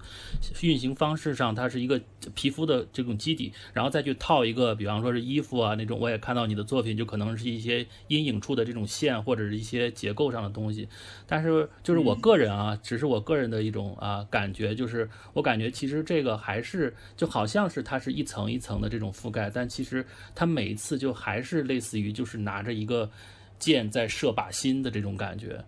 [0.60, 2.00] 运行方式上，它是一个
[2.34, 10.88] 皮肤的这种基底，然后再去套一个，比方说是衣服啊那种，我也看到你的作品，就可能是一些阴影处的这种线或者是一些结构上的东西，
[11.26, 15.08] 但是就是我个人啊，只是我个人的一种啊感觉，就是
[15.38, 23.08] 我感觉其实这个还是就好像是它是一层一层的这种覆盖，但其实它每一次就还是类似于就是拿着一个
[23.56, 25.64] 箭在射靶心的这种感觉。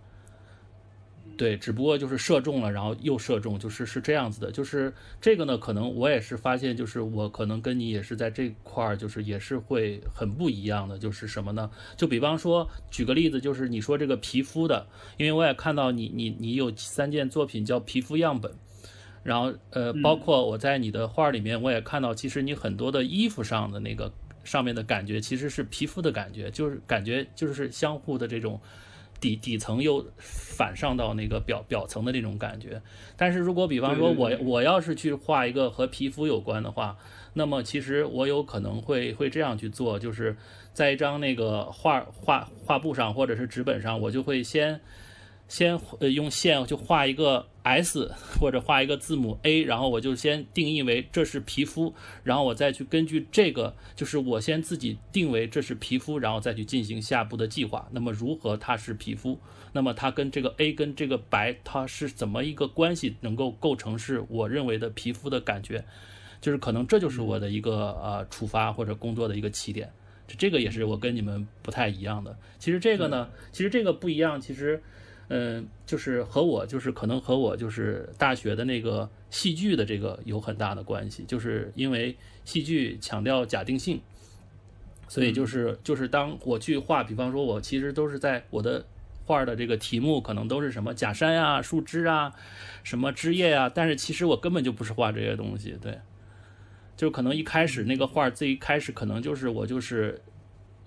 [1.37, 4.51] 对，只不过就是射中了，然后又射中，就是是这样子的。
[4.51, 10.99] 就是这个呢，可能我也是发现，就是我可能跟你也是在这块儿，就是也是会很不一样的。
[10.99, 11.71] 就是什么呢？
[11.97, 14.85] 就比方说，举个例子，就是你说这个皮肤的，
[15.17, 18.53] 因为我也看到你你你有三件作品叫皮肤样本，
[19.23, 24.13] 然后呃，包括我在你的画里面，我也看到，其实你很多的衣服上的那个
[24.45, 28.61] 上面的感觉，其实是皮肤的感觉，就是感觉就是相互的这种。
[29.21, 32.81] 底底层又反上到那个表表层的这种感觉，
[33.19, 36.97] 但是如果比方说我我要是去画一个和皮肤有关的话，
[37.35, 40.35] 那么其实我有可能会会这样去做，就是
[40.73, 44.81] 在一张那个画画画布上或者是纸本上，我就会先
[45.51, 57.89] 先呃用线就画一个 S 或者画一个字母 A，然后我就先定义为这是皮肤，然后我再去根据这个，就是我先自己定为这是皮肤，然后再去进行下步的计划。
[57.91, 59.41] 那么如何它是皮肤？
[59.73, 65.85] 那么它跟这个 A 跟这个白它是怎么一个关系，能够构成是我认为的皮肤的感觉？
[66.41, 69.93] 就是可能这就是我的一个呃出发或者工作的一个起点。
[70.39, 72.39] 这个也是我跟你们不太一样的。
[72.61, 74.81] 其实这个呢，其实这个不一样，其实。
[75.33, 84.01] 嗯，就是和我，就是可能和我就是大学的那个戏剧的这个有很大的关系，就是因为戏剧强调假定性，
[85.07, 88.85] 所以就是就是当我去画，比方说我其实都是在我的
[89.25, 92.35] 画的这个题目可能都是什么假山呀、树枝啊、
[92.83, 95.97] 什么枝叶啊，但是其实我根本就不是画这些东西，对，
[96.97, 100.21] 就可能一开始那个画最一开始可能就是我就是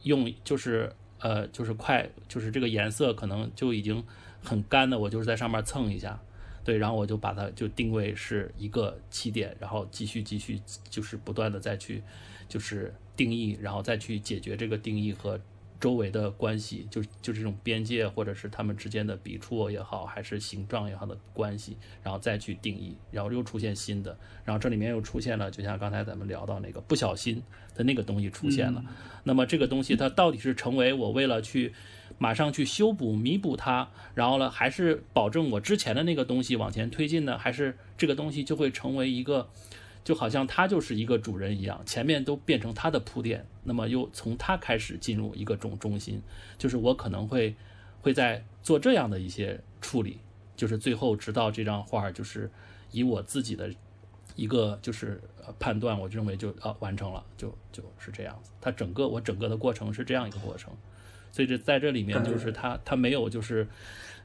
[0.01, 4.03] 用就是呃就是快就是这个颜色可能就已经。
[4.43, 6.19] 很干的，我就是在上面蹭一下，
[6.63, 12.03] 对，然后我就把它就定位是一个起点，然后继续继续就是不断的再去
[12.47, 15.39] 就是定义，然后再去解决这个定义和
[15.79, 27.41] 周围的关系，就就这种边界或者是他们之间的笔触也好，还是形状也好的关系，然后再去定义，然后又出现新的，然后这里面又出现了，就像刚才咱们聊到那个不小心
[27.75, 28.83] 的那个东西出现了，
[29.23, 31.73] 那么这个东西它到底是成为我为了去。
[32.17, 37.37] 马上去修补、弥补它，然后呢，还是保证我之前的那个东西往前推进呢？
[37.37, 39.49] 还是这个东西就会成为一个，
[40.03, 46.21] 就好像它就是一个主人一样，前面都变成它的铺垫，那么又从它开始进入一个中中心，
[46.57, 47.55] 就是我可能会
[48.01, 50.19] 会在做这样的一些处理，
[50.55, 52.49] 就是最后直到这张画就是
[52.91, 53.69] 以我自己的
[54.35, 55.21] 一个就是
[55.59, 58.51] 判断，我认为就啊完成了，就就是这样子。
[58.61, 60.71] 它整个我整个的过程是这样一个过程。
[61.33, 63.67] 所以这在这里面就是他他没有就是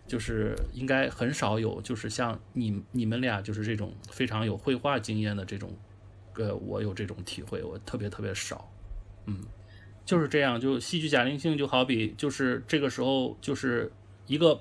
[0.07, 5.75] 就是应该很少有就是像你你们俩就是这种非常有绘画经验的这种，
[6.35, 8.71] 呃，我有这种体会，我特别特别少，
[9.25, 9.41] 嗯，
[10.05, 13.91] 就是这样，就戏剧假定性就好比就是这个时候就是
[14.27, 14.61] 一个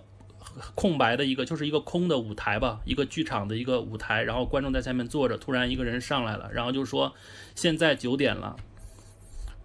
[0.74, 7.14] 空白的一个就是一个空的舞台吧，一个剧场的一个舞台，然后观众在下面坐着，突然一个人上来了，然后就说
[7.56, 8.56] 现在九点了。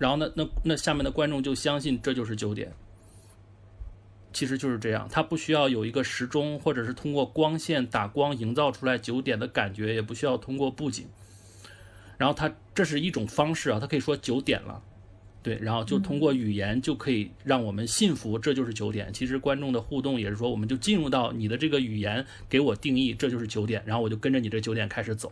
[0.03, 0.29] 然后呢？
[0.35, 2.73] 那那下面的观众就相信这就是九点，
[4.33, 5.09] 其实就是这样。
[5.09, 11.07] 他不需要有一个时钟，或者是通过光线打光营造出来九点的感觉，也不需要通过布景。
[12.19, 14.83] 然后他这是一种方式啊，他可以说九点了，
[15.41, 15.57] 对。
[15.63, 19.13] 然后就通过语言就可以让我们信服这就是九点。
[19.13, 25.31] 其实观众的互动也是说，我们就进入到你的这个语言给我定义这就是九点，然后我就跟着你这九点开始走。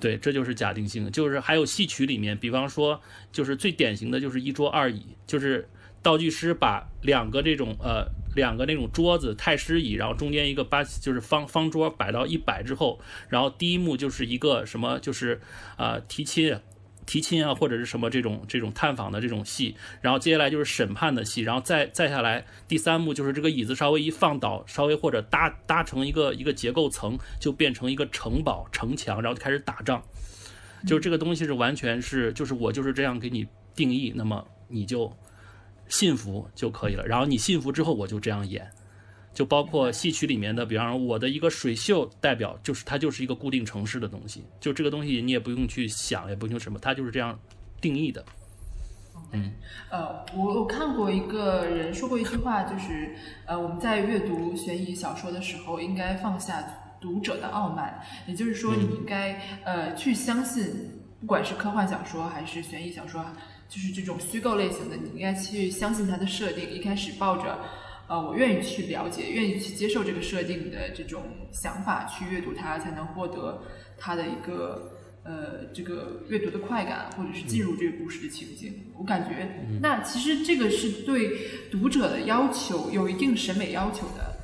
[0.00, 1.10] 对，这就是假定性。
[1.10, 3.00] 就是还有戏曲里面，比方说，
[3.32, 5.68] 就是最典型的就是一桌二椅，就是
[6.02, 15.40] 道具师把两个这种呃两个那种桌子太师椅，然后中间一个八就是方方桌摆到一摆之后，然后第一幕就是一个什么就是
[15.76, 16.58] 啊提亲。
[17.08, 30.02] 提亲啊，或者是什么这种这种探访的这种戏，然后接下来就是审判的戏，然后再再下来第三幕就是这个椅子稍微一放倒，稍微或者搭搭成一个一个结构层，就变成一个城堡城墙，然后就开始打仗。
[30.86, 35.10] 就这个东西是完全是就是我就是这样给你定义，那么你就
[35.88, 37.06] 信服就可以了。
[37.06, 38.70] 然后你信服之后，我就这样演。
[39.38, 47.38] 就包括戏曲里面的，比方说我的一个水袖代表，就是它就是一个固定城市的东西，就这个东西你也不用去想，也不用什么，它就是这样
[47.80, 48.24] 定义的。
[49.30, 49.52] 嗯，
[49.90, 53.14] 呃，我我看过一个人说过一句话，就是
[53.46, 60.66] 呃，我们在阅读悬疑小说的时候，应该放下读者的傲慢，也就是说，你应该呃去相信，
[61.20, 63.24] 不管是科幻小说还是悬疑小说，
[63.68, 67.56] 就是这种虚构类型的，你应该去相信它的设定，一开始抱着。
[68.08, 73.62] 呃，我愿意去了解，愿意去接受这个设定的这种想法，去阅读它，才能获得
[73.98, 78.72] 它的一个呃这个阅读的快感，或者是进入这个故事的情境。
[78.96, 79.46] 我感觉，
[79.82, 81.36] 那其实这个是对
[81.70, 84.34] 读者的要求有一定审美要求的。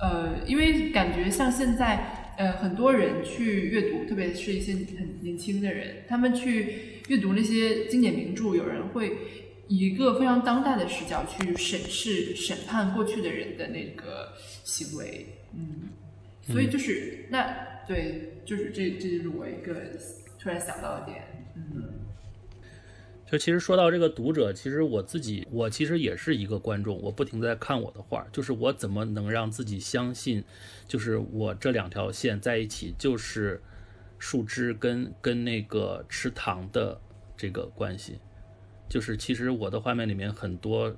[0.00, 9.12] 呃，因为感觉像现在，呃，很多人去阅读，特别是一些很年轻的人，他们去阅读那些经典名著，有人会。
[9.68, 15.88] 以一个非常当代的视角去审视、审判过去的人的那个行为，嗯，
[16.42, 19.74] 所以就是那对，就是这这就是我一个
[20.38, 21.22] 突然想到的点，
[21.56, 21.90] 嗯。
[23.26, 30.44] 就其实说到这个读者，其实我自己，我其实也是一个观众，我不停在看我的画，就是我怎么能让自己相信，
[30.86, 33.60] 就是我这两条线在一起就是
[34.18, 37.00] 树枝跟跟那个池塘的
[37.34, 38.18] 这个关系。
[38.88, 40.94] 就是其实我的画面里面很多，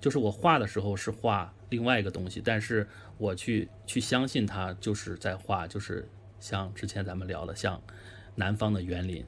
[0.00, 6.08] 就是我画的时候是画另外一个东西，但是我去去相信它就是在画，就是
[6.40, 7.80] 像之前咱们聊的，像
[8.34, 9.24] 南方的园林，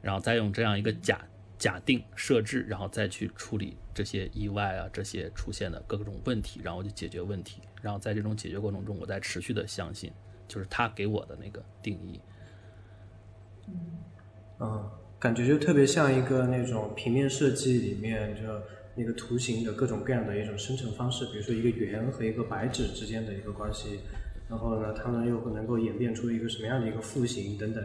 [0.00, 1.20] 然后再用这样一个假
[1.58, 10.10] 假定设置，然后再去处理这些意外啊，这些出现的各种问题，然后就解决问题，然后在这种解决过程中，我在持续的相信，
[10.48, 12.20] 就是他给我的那个定义。
[14.58, 14.90] 嗯，
[15.20, 18.40] 感觉就特别像一个那种平面设计里面就
[18.94, 24.00] 那个图形的各种各样的一种生成方式，比如说一个圆和一个白纸之间的一个关系，
[24.48, 27.84] 然后呢，它们又能够演变出一个什么样的一个复形等等，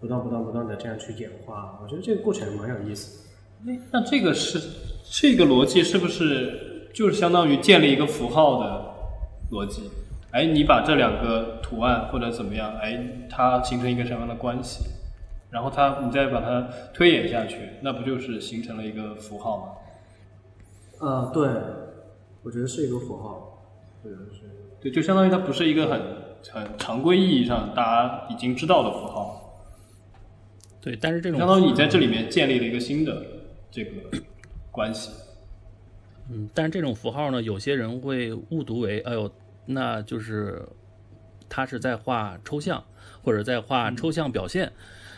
[0.00, 3.28] 不断不断不断的这样去演化，我觉得这个过程蛮有意思。
[3.64, 4.60] 哎，那这个是
[5.08, 9.88] 这个逻辑是不是就是相当于建立一个符号的逻辑？
[10.32, 14.84] 哎，你把这两个图案或者怎么样，哎，它形成一个什么样的关系？
[15.52, 19.72] 然后它你再把它推演下去，那不就是形成了一个符号吗？
[20.98, 21.46] 呃，对，
[22.42, 23.62] 我觉得是一个符号，
[24.02, 24.40] 对，是，
[24.80, 26.00] 对，就相当于它不是一个很
[26.50, 29.62] 很常规意义上大家已经知道的符号，
[30.80, 33.22] 对，但是这种相当于你在这里面建立了一个新的
[33.70, 33.90] 这个
[34.70, 35.10] 关系。
[36.30, 39.30] 嗯，但是这种符号呢，有些人会误读为，哎呦，
[39.66, 40.66] 那就是
[41.46, 42.82] 他是在画抽象，
[43.22, 44.72] 或者在画抽象表现。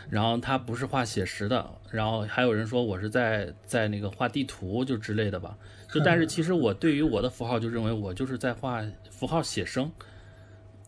[0.09, 5.57] 然后他不是画写实的，然后还有人说我是在在那个画地图就之类的吧，
[5.91, 9.91] 就但是其实我对于我的符号就认为我就是在画符号写生，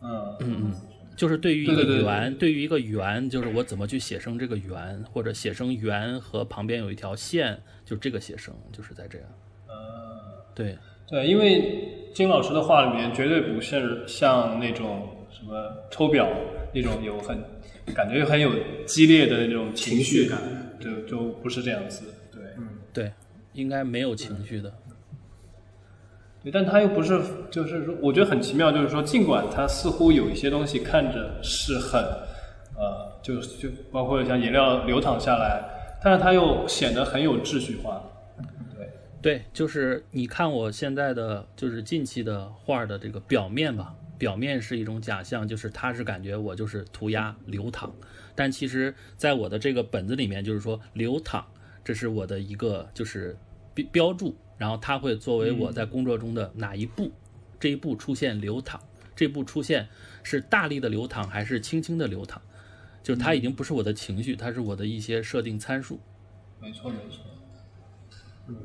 [0.02, 0.36] 嗯。
[0.40, 0.74] 嗯嗯，
[1.16, 9.28] 就是对于一个圆，对于一个圆，就是我怎么去写生这个圆，或者写生圆和旁边有一条线，就这个写生就是在这样，
[10.54, 10.78] 对，
[11.08, 16.28] 对，因为金老师的画里面绝对不是像那种什么抽表
[16.72, 17.42] 那种有很
[17.94, 18.50] 感觉很有
[18.86, 20.38] 激烈的那种情绪感，
[20.78, 22.04] 就就不是这样子。
[22.30, 22.42] 对，
[22.92, 23.12] 对，
[23.52, 24.72] 应该没有情绪的，
[26.42, 32.00] 对，但他又不是，就是说，我觉得很奇妙，就是说，尽管他似乎有一些东西看着是很，
[32.76, 35.62] 呃，就就包括像颜料流淌下来，
[36.02, 38.02] 但是他又显得很有秩序化。
[38.76, 38.88] 对，
[39.20, 47.94] 对，就是你看我现在的就是近期的画的这个表面吧，表面是一种假象，就是他是感觉我就是涂鸦流淌，
[48.34, 51.46] 但其实在我的这个本子里面，就是说流淌，
[51.84, 53.36] 这是我的一个就是
[53.74, 57.12] 标标注，然后它会作为我在工作中的哪一步，
[57.60, 58.80] 这一步出现流淌，
[59.14, 59.88] 这步出现
[60.22, 62.42] 是大力的流淌还是轻轻的流淌，
[63.02, 66.00] 就是它已经不是我的情绪，它是我的一些设定参数。
[66.60, 67.24] 没错，没错。
[68.48, 68.56] 嗯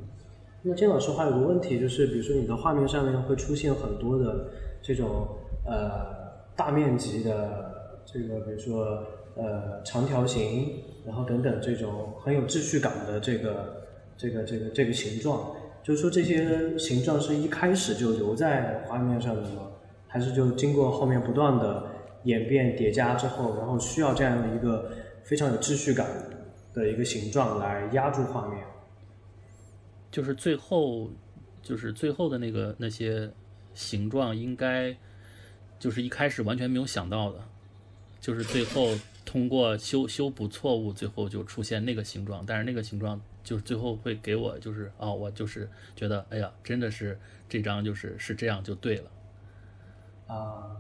[0.66, 4.50] 那金老师还有个问题，就是比如说你的画面上面会出现很多的
[4.82, 5.28] 这种
[5.66, 13.84] 呃大面积的这个，比如说呃长条形，然后等等这种很有秩序感的这个
[14.18, 19.72] 这个这个这个形状，就是说这些形状是一开始就留在画面上的吗？
[20.08, 21.84] 还是就经过后面不断的
[22.26, 24.92] 演变叠加之后，然后需要这样的一个
[25.24, 26.06] 非常有秩序感
[26.72, 28.64] 的一个形状来压住画面？
[30.12, 31.10] 就是最后，
[31.64, 33.28] 就是最后的那个那些
[33.74, 34.96] 形状，应该
[35.84, 37.40] 就是一开始完全没有想到的，
[38.22, 42.42] 就是最后通过修修补错误，最后就出现那个形状。
[42.48, 47.20] 但是那个形状就是最后会给我就是哦，我就是觉得哎呀，真的是
[47.50, 49.12] 这张就是是这样就对了。
[50.28, 50.72] 啊、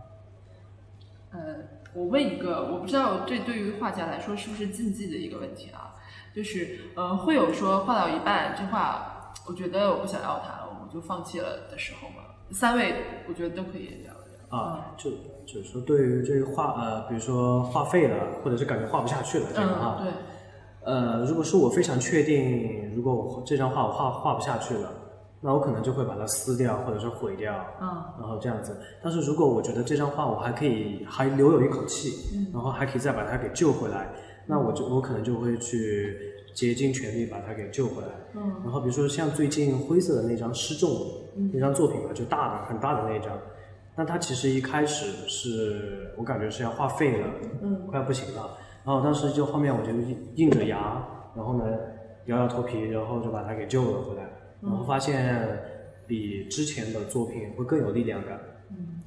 [1.32, 1.56] 呃，
[1.94, 5.94] 我问一个，我不知道这对于画家来说是不是禁忌的一个问题啊？
[6.34, 12.24] 就是呃，会有说画到一半这画，我觉得我不想要它了，我就放弃了的时候吗？
[12.52, 14.00] 三位我觉得都可以。
[14.54, 15.10] 啊，就
[15.48, 20.13] 就是说，对于这个画，呃，比如说画废了，或者是感觉画不下去了，这个哈，嗯，对，
[20.94, 24.92] 呃，如果是我非常确定，如果我这张画我画画不下去了，
[25.42, 27.88] 那我可能就会把它撕掉，或者是毁掉，嗯
[28.20, 28.78] 然后这样子。
[29.02, 34.13] 但是如果我觉得这张画我还可以还留有一口气，嗯然后还可以再把它给救回来，
[34.46, 36.16] 那我就我可能就会去
[36.54, 38.10] 竭尽全力把它给救回来。
[38.36, 40.89] 嗯然后比如说像最近灰色的那张失重
[41.52, 43.38] 那张作品吧，就大的很大的那张，
[43.95, 47.27] 那他其实一开始是我感觉是要画废了，
[47.62, 48.58] 嗯快不行了。
[48.84, 51.65] 然后当时就后面我就硬硬着牙，然后呢
[52.25, 54.29] 摇摇头皮，然后就把他给救了回来，
[54.62, 55.47] 然后发现
[56.08, 58.39] 比之前的作品会更有力量感。
[58.71, 59.01] 嗯，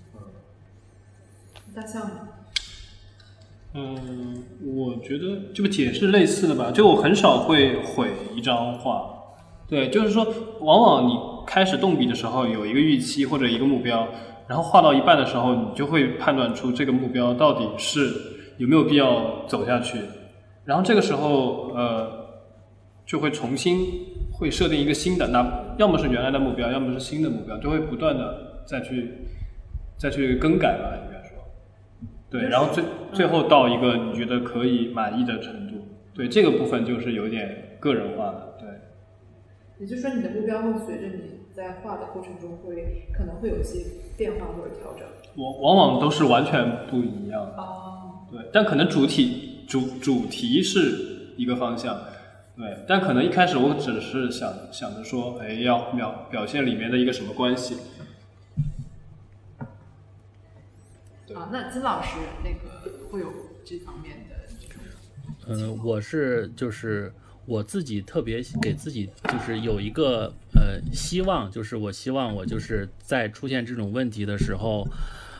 [1.75, 2.11] 大象？
[3.75, 9.13] 嗯，我觉得这个解释类似的吧，就我很少会毁一张画。
[9.69, 10.25] 对，就是说，
[10.61, 14.09] 往往你开始动笔的时候有一个预期或者一个目标，
[14.49, 18.11] 然后画到一半的时候，你就会判断出这个目标到底是
[18.59, 19.99] 有没有必要走下去。
[20.65, 22.27] 然后这个时候，呃，
[23.05, 23.79] 就会重新
[24.33, 29.13] 会设定一个新的，那要么是原来的目标，要么是新的目标，就会不断的再去
[29.97, 31.37] 再去更改吧，应该说。
[32.31, 35.75] 对，然后最最后到一个你觉得可以满意的程度。
[36.15, 38.55] 对，这个部分就是有点个人化的。
[38.59, 38.69] 对。
[39.79, 43.83] 也就是说，你的目标会随着你在画的过程中会可能会有一些
[44.15, 45.09] 变化或者调整。
[45.35, 47.43] 我往往都是完全不一样。
[47.57, 48.27] 哦。
[48.31, 51.99] 对，但可能主体主主题是一个方向。
[52.57, 57.77] 对，但可能一开始我只是想想着说，哎，要表表现里面的一个什么关系。
[61.35, 63.27] 啊，那金老师那个会有
[63.65, 64.83] 这方面的这种？
[65.49, 67.13] 嗯，我是就是
[67.47, 74.87] 我自己特别给自己就是有一个呃希望，就是我希望我就是在出现这种问题的时候，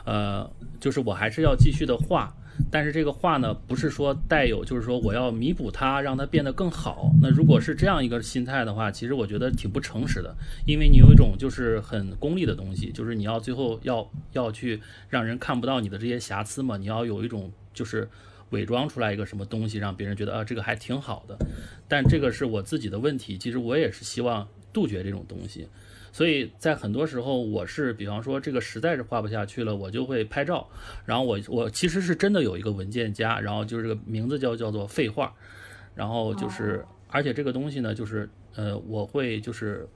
[0.05, 0.49] 呃，
[0.79, 2.33] 就是我还是要继续的画。
[2.71, 7.11] 但是这个画呢，不是说带有，就是说我要弥补它，让它变得更好。
[7.21, 10.35] 那如果是这样一个心态的话，其实我觉得挺不诚实的，
[10.65, 18.09] 因为你有一种就是很功利的东西，就是你要最后要要去让人看不到你的这些瑕疵嘛，你要有一种就是
[18.51, 21.37] 伪装出来一个什么东西，让别人觉得啊这个还挺好的。
[21.87, 25.67] 但这个是我自己的问题，其实我也是希望杜绝这种东西。
[26.11, 30.67] 所以在很多时候，我是比方说这个实在是画不下去了，我就会拍照。
[31.05, 35.33] 然后我我其实是真的有一个文件夹，然后就是这个名字叫叫做废话。
[35.93, 39.87] 然后就是而且这个东西呢，就是呃我会就是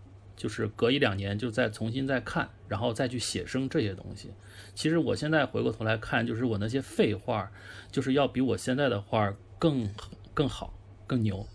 [0.41, 4.31] 就是隔一两年就再重新再看，然后再去写生这些东西。
[4.73, 7.47] 其实我现在回过头来看，就是我那些废画，
[7.91, 9.87] 就是要比我现在的画更
[10.33, 10.73] 更好
[11.05, 11.45] 更牛。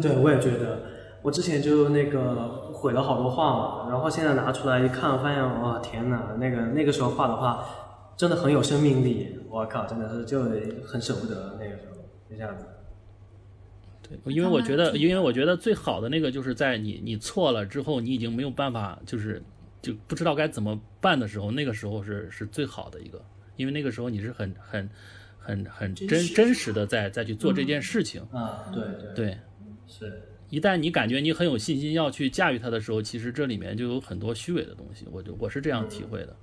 [0.00, 0.80] 对我也觉得。
[1.22, 7.66] 我之前就那个毁了好多画嘛，然后现在拿出来一看，发现哇天哪，那个那个时候画的画
[8.16, 10.40] 真的很有生命力，我靠，真的是就
[10.86, 11.96] 很舍不得那个时候
[12.32, 12.66] 一下子。
[14.06, 19.42] 对，因为我觉得，因为我觉得最好的那个就是在你你错了之后，你已经没有办法，就是
[19.80, 23.20] 就不知道该怎么办的时候，那个时候是是最好的一个，
[23.56, 24.88] 因为那个时候你是很很
[25.38, 28.20] 很很真真实的在再去做这件事情。
[28.30, 29.38] 啊，对对对，
[29.86, 30.22] 是。
[30.50, 35.04] 一旦你感觉你很有信心要去驾驭它的时候，其实这里面就有很多虚伪的东西。
[35.10, 36.36] 我就我是这样体会的。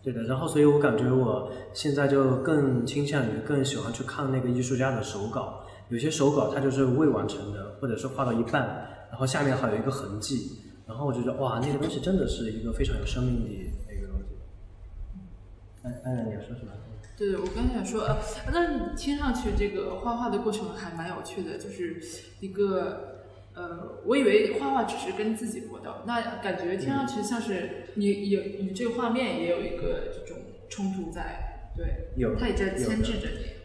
[0.00, 5.64] 对的，然后所以我感觉我现在就更倾向于更喜欢去看那个艺术家的手稿。
[5.88, 8.62] 有些手稿它就是未完成的，或者是画到一半，
[9.10, 14.26] 然后下面还有一个痕迹，然后我觉得哇，那个东西真的是一个非常有生命力的一个东西。
[15.82, 16.72] 哎哎，你要说什么？
[17.16, 18.16] 对我刚想说，呃，
[18.52, 22.00] 那你听上去这个画画的过程还蛮有趣的，就是
[22.40, 23.14] 一个。
[23.54, 33.57] 呃，我以为画画只是跟自己搏斗，那感觉听上去像是你有你这个画面也有一个这种冲突在，对，有，它也在牵制着你，嗯，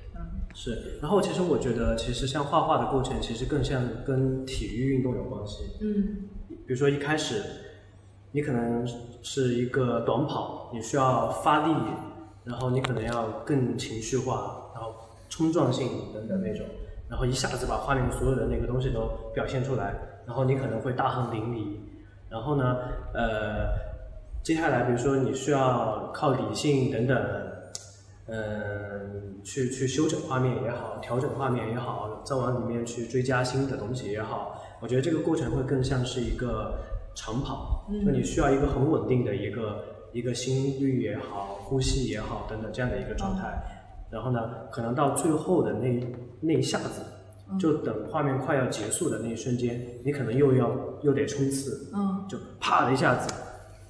[0.53, 0.99] 是。
[1.01, 7.41] 然后其实我觉得，其实像画画的过程，其实更像跟体育运动有关系，嗯，比如说一开始
[8.31, 8.87] 你可能
[9.21, 11.73] 是一个短跑，你需要发力，
[12.43, 14.93] 然后你可能要更情绪化，然后
[15.29, 16.65] 冲撞性等等那种。
[17.09, 19.93] 然后一下子把画面所有的那个东西都表现出来，
[20.25, 21.77] 然后你可能会大汗淋漓。
[22.27, 22.77] 然后呢，
[23.13, 23.69] 呃，
[24.41, 27.15] 接下来比如说你需要靠理性等等，
[28.27, 36.79] 嗯，去去修整画面也好，调整画面也好，再往里面去追加新的东西也好，我觉得这个过程会更像是一个
[37.15, 43.61] 长跑，就你需要一个很稳定的一个一个心率也好，呼吸也好等等这样的一个状态。
[44.09, 44.39] 然后呢，
[44.71, 46.15] 可能到最后的那。
[46.45, 46.99] 那一下子，
[47.57, 53.33] 就等画面快要结束的那一瞬间，你可能又要又得冲刺，嗯，就啪的一下子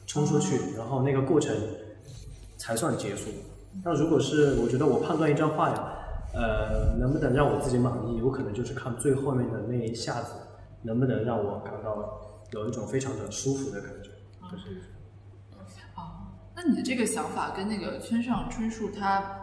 [0.06, 1.56] 冲出去，然后那个过程
[2.58, 3.32] 才算结束。
[3.84, 5.94] 那如果是我觉得我判断一张画呀，
[6.34, 10.34] 呃，能不能让我自己满意，有可能就是看最后面的那一下子，
[10.82, 12.22] 能不能让我感到
[12.52, 14.10] 有一种非常的舒服的感觉，
[14.52, 14.82] 就是。
[15.96, 19.40] 哦，那你的这个想法跟那个村上春树他。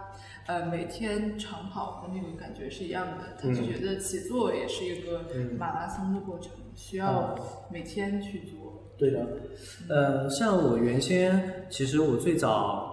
[0.47, 3.37] 呃，每天长跑的那种感觉是一样的。
[3.41, 5.22] 他就觉得写作也是一个
[5.57, 7.39] 马拉松的过程，需要
[7.70, 8.91] 每天去做。
[8.99, 9.26] 对的，
[9.89, 12.89] 呃，像我原先，其实我最早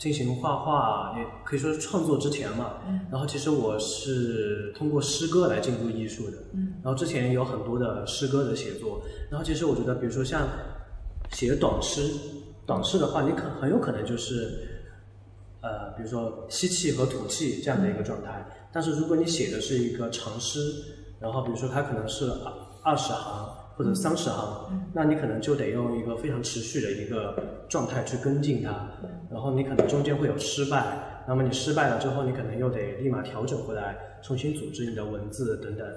[0.00, 2.78] 进行画画，也可以说是创作之前嘛。
[2.88, 3.00] 嗯。
[3.08, 6.38] 然后其实我是通过诗歌来进入艺术的。
[6.54, 6.72] 嗯。
[6.82, 10.48] 然后之前有很多的诗歌的写作，然后其实我觉得，比如说像
[11.30, 12.10] 写短诗，
[12.66, 14.66] 短诗的话，你可很有可能就是。
[15.62, 18.42] 呃，比如说吸气和吐气这样的一个状态，
[18.72, 20.58] 但是如果你写的是一个长诗，
[21.18, 23.46] 然后比如说它可能是二二十行
[23.80, 28.90] 或者三十行，那你可能就得用一个非常持续的一个状态去跟进它，
[29.30, 35.88] 然后你可能中间会有失败，那么你失败了之后，你可能又得立马调整回来，重新组织你的文字等等，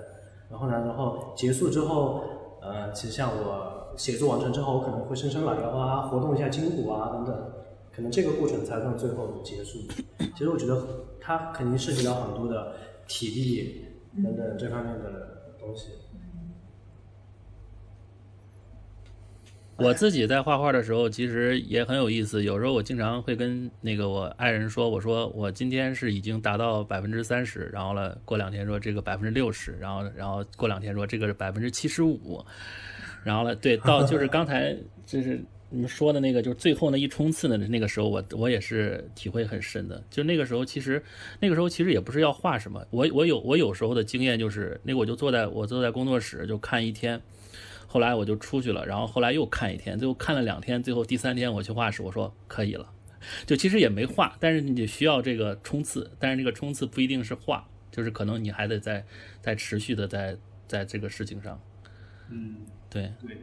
[0.49, 2.23] 然后呢，然后结束之后，
[2.61, 7.35] 呃，其实像我写作完成之后，我可能会伸伸懒腰啊，活动一下筋骨啊等等，
[7.93, 9.79] 可能这个过程才算最后结束。
[10.37, 10.81] 其实我觉得
[11.19, 12.75] 它肯定涉及到很多的
[13.09, 13.87] 体力
[14.23, 15.89] 等等这方面的东西。
[19.83, 22.41] 我自己在画画的时候，其实也很有意思。
[22.41, 32.43] 有时候我经常会跟那个我爱人说：“我说我今天是已经达到百分之三十，然后了过两天说这个百分之六十，然后然后过两天说这个是百分之七十五，
[33.23, 34.73] 然后了对到就是刚才
[35.05, 40.01] 就是你们说的那个，就是最后那一冲刺的那个时候，我我也是体会很深的。
[40.09, 41.03] 就那个时候，其实
[41.41, 47.19] 那个时候其实也不是要画什么，我我有我有时候的经验就是那个我就坐在我坐在工作室就看一天。
[47.93, 52.89] 后来我就出去了，然后后来又看一天，最后看了两天，最后第三天我去画室，我说可以了，
[53.45, 59.05] 就其实也没画，但是你需要这个冲刺，但是这个冲刺不一定是画，就是可能你还得在
[59.43, 60.35] 在持续的在
[60.67, 61.61] 在这个事情上，
[62.31, 62.55] 嗯，
[62.89, 63.13] 对。
[63.21, 63.37] 对。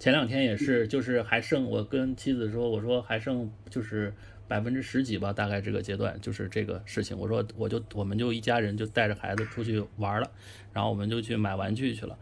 [0.00, 4.12] 前两天也是，就是还剩我跟妻子说，我说还剩就是
[4.50, 10.28] 百分之十几吧，大概这个阶段就是这个事情，我说我就我们就一家人就带着孩子出去玩了，
[10.72, 12.18] 然后我们就去买玩具去了。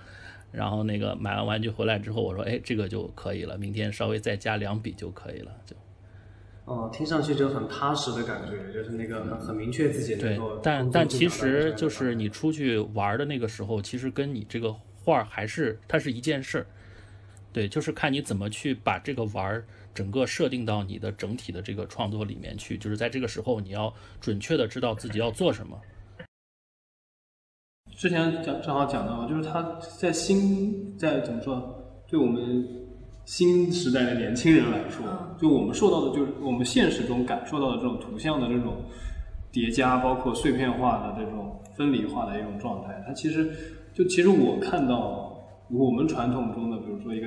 [0.53, 5.75] 然后那个买完玩具回来之后，我说，哎，这个就可以了，明天稍微再加两笔就可以了，就。
[6.67, 10.57] 哦，听上去就很踏实的感觉，就是那个很很明确自己能够。
[10.57, 14.71] 对，但但其实就是你出去玩的那个时候，其实跟你这个
[15.03, 16.67] 画还是它是一件事儿。
[17.51, 19.65] 对，就是看你怎么去把这个玩
[19.95, 25.79] 整个设定到你的整体的这个创作里面去，就是在这个时候你要准确的知道自己要做什么。
[27.97, 32.65] 之前讲正好讲到，就是他在新在怎么说，对我们
[33.25, 35.05] 新时代的年轻人来说，
[35.41, 38.85] 就我们受到的，就是我们现实中感受到的这种图像的这种
[39.51, 43.51] 叠加，包括碎片化的这种分离化的一种状态，它其实
[43.93, 47.27] 就其实我看到我们传统中的，比如说一个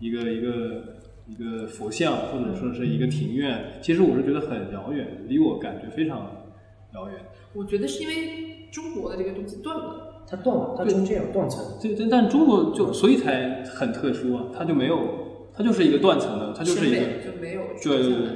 [0.00, 0.82] 一个一个
[1.28, 6.18] 一个佛像，或者说是一个庭院，其实我是觉得很遥远，离我感觉非常
[6.94, 7.20] 遥远。
[7.54, 10.04] 我觉得是因为中国的这个东西断了。
[10.30, 11.64] 它断了，它中间有断层。
[11.80, 14.98] 对对，但中国就所以才很特殊啊，它就没有，
[15.54, 17.62] 它就是一个断层的，它就是一个就没有。
[17.82, 18.28] 对对对，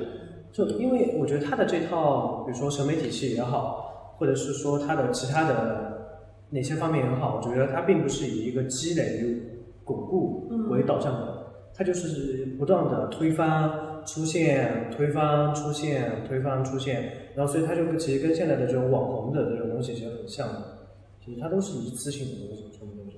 [0.53, 9.43] 就因为我觉得它的这套，比如说审美体系也好，或者是说它的其他的哪些方面也好，我觉得它并不是以一个积累与、
[9.85, 11.32] 巩固为导向的，
[11.75, 20.79] 它就是不断的推翻、出现、推翻、出现、推翻、出现，然后所以它就其实跟现在的这种网红的这种东西其实很像的。
[21.25, 23.17] 其实它都是一次性的东西，全部都是。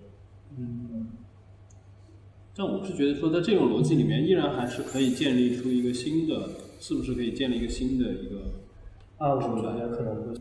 [0.59, 1.09] 嗯，
[2.55, 6.49] 但我是觉得说，在这种逻辑里面，依然还是可以建立出一个新的，
[6.79, 8.43] 是不是可以建立一个新的一个？
[9.17, 10.35] 啊，我觉得可能会。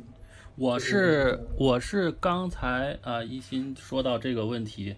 [0.56, 4.96] 我是我是刚才啊，一心说到这个问题，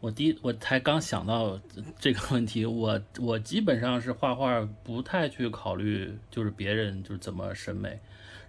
[0.00, 1.58] 我第一我才刚想到
[1.98, 7.98] 这个问题，我我基本上是画画不太去考虑，就是别人就是怎么审美。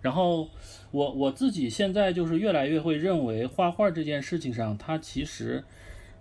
[0.02, 0.50] 然后
[0.92, 5.64] 我我自己现在就是越来越会认为画画这件事情上，它其实，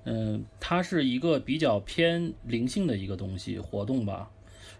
[0.05, 4.31] 嗯，它是一个比较偏灵性的一个东西活动吧。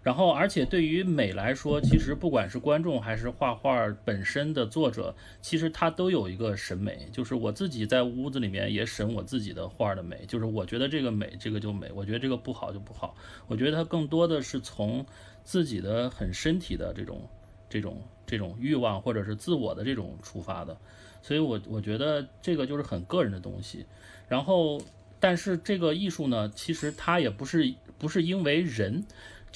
[0.05, 7.09] 然后而且对于美来说，其实不管是观众还是画画本身的作者，其实他都有一个审美。
[7.11, 13.17] 就是我自己在屋子里面也审我自己的画的美，就是我觉得这个美，这个就美；我觉得这个不好就不好。
[13.47, 15.03] 我觉得它更多的是从
[15.43, 17.27] 自己的很身体的这种
[17.67, 17.99] 这种。
[18.27, 20.75] 这种欲望或者是自我的这种出发的，
[21.21, 23.85] 所以我我觉得这个就是很个人的东西。
[24.27, 24.81] 然后，
[25.19, 29.05] 但是这个艺术呢，其实它也不是不是因为人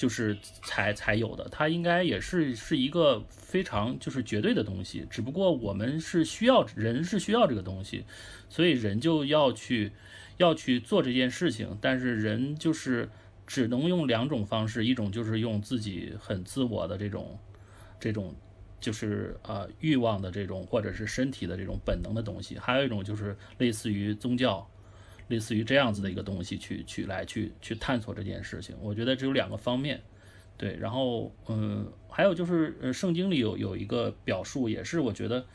[0.00, 5.06] 就是才才有的，它应该也是是一个非常就是绝对的东西。
[5.10, 8.06] 只不过我们是需要人是需要这个东西，
[8.48, 9.92] 所以人就要去
[10.38, 11.76] 要去做这件事情。
[11.82, 13.10] 但是人就是
[13.46, 17.38] 只能用两种方式，一种就是用自己很自我的这种
[18.00, 18.34] 这种。
[18.80, 24.66] 就是呃欲望的这种，或者是身体的这种本能的东西，还有一种就是类似于宗教，
[25.30, 28.76] 类似于这样子的一个东西去去来去去探索这件事情。
[28.82, 30.02] 我觉得只有两个方面，
[30.58, 30.76] 对。
[30.76, 35.46] 然后嗯，还有就是呃圣经里有有一个表述，也是我觉得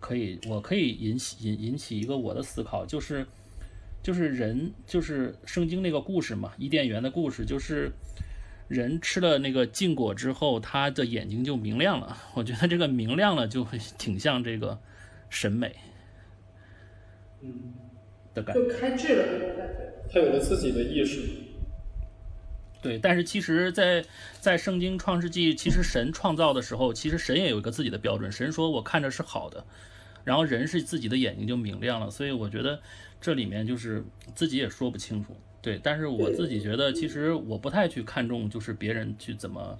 [0.00, 3.26] 可以，我可以引起引引起一个我的思考，就是
[4.02, 7.92] 就是人就是圣经那个故事嘛，伊甸园的故事，就是。
[8.68, 12.18] 人吃了那个禁果之后，他的眼睛就明亮了。
[12.34, 14.76] 我觉得这个明亮了就会挺像这个
[15.30, 15.76] 审美，
[17.42, 17.72] 嗯，
[18.36, 19.92] 的感觉，就开智了那种感觉。
[20.12, 21.22] 他有了自己的意识。
[22.80, 24.04] 对，但是其实，在
[24.38, 28.30] 在圣经创世纪，其实神创造的时候，其实神也有一个自己的标准。
[28.30, 29.64] 神说：“我看着是好的。”
[30.22, 32.08] 然后人是自己的眼睛就明亮了。
[32.10, 32.78] 所以我觉得
[33.20, 34.04] 这里面就是
[34.36, 35.34] 自己也说不清楚。
[35.60, 39.76] 对，但是我自己觉得，其实我不太去看重，就是别人去怎么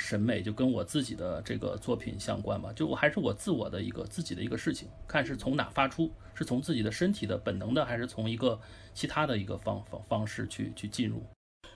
[0.00, 2.72] 审美，就跟我自己的这个作品相关吧。
[2.74, 8.58] 就我还是我自我的一个自己的一个事情，看是从哪发出，是从自己的身体的本能的，还是从一个
[8.94, 11.22] 其他的一个方方方式去去进入。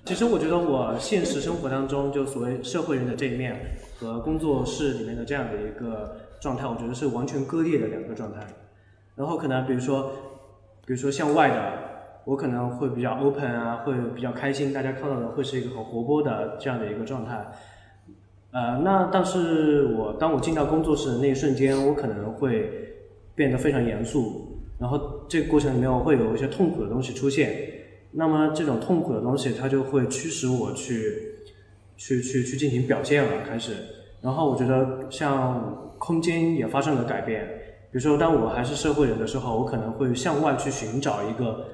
[0.06, 8.46] 其实我觉得我现实生活当中，就所谓社会人的这一面和工作室里面的这样的一个状态，我觉得是完全割裂的两个状态。
[9.14, 10.10] 然后可能比如说，
[10.84, 11.78] 比如说向外的，
[12.24, 17.46] 我可能会比较 open 啊，会比较开心，大家看到的会是一个很活泼的这样的一个状态。
[18.55, 22.70] 呃，那但是我当我进到工作室的那一瞬间，我可能会
[23.34, 27.52] 变得非常严肃，然后这个过程里面我会有一些痛苦的东西出现。
[28.12, 31.34] 那么这种痛苦的东西，它就会驱使我去，
[31.96, 33.72] 去去去进行表现了，开始。
[34.20, 37.44] 然后我觉得像空间也发生了改变，
[37.90, 41.66] 比如说当我还是社会人的时候，我可能会向外去寻找一个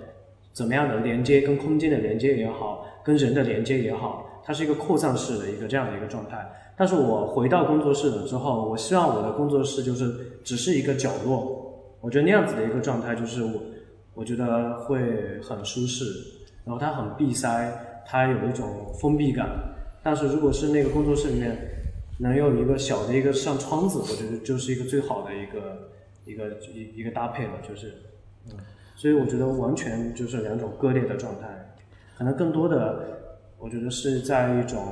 [0.55, 6.51] 怎么样的连接，跟空间的连接也好，跟人的连接也好，它是一个扩散式的一个这样的一个状态。
[6.77, 13.53] 但是我回到工作室了之后，我希望我的工作室就是只是一个角落，我觉得那样子的一个状态就是我。
[14.13, 16.05] 我觉得会很舒适，
[16.65, 19.49] 然后它很闭塞，它有一种封闭感。
[20.03, 21.57] 但是如果是那个工作室里面
[22.19, 25.91] 能有一个小的一个像窗子，我觉得就是一个最好的一个
[26.27, 27.95] 一个一一个搭配了，就是，
[28.51, 28.59] 嗯，
[28.97, 31.73] 所以我觉得完全就是两种割裂的状态，
[32.19, 33.20] 可能更多的
[33.61, 34.83] 我觉得是在一种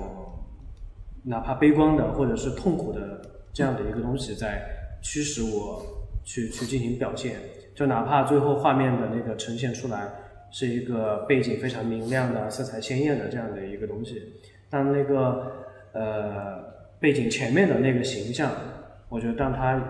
[1.25, 3.21] 哪怕悲观的或者是痛苦的
[3.53, 4.63] 这样的一个东西在
[5.03, 5.85] 驱使我
[6.23, 7.41] 去去进行表现。
[7.75, 10.09] 就哪怕最后画面的那个呈现出来
[10.51, 14.21] 是一个背景非常明亮的、色彩鲜艳的这样的一个东西，
[14.69, 15.53] 但那个
[15.93, 16.59] 呃
[16.99, 18.51] 背景前面的那个形象，
[19.09, 19.81] 我觉得但它，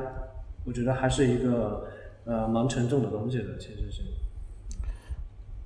[0.66, 1.89] 我觉得还是一个
[2.24, 4.03] 呃蛮沉重的东西的，其实是。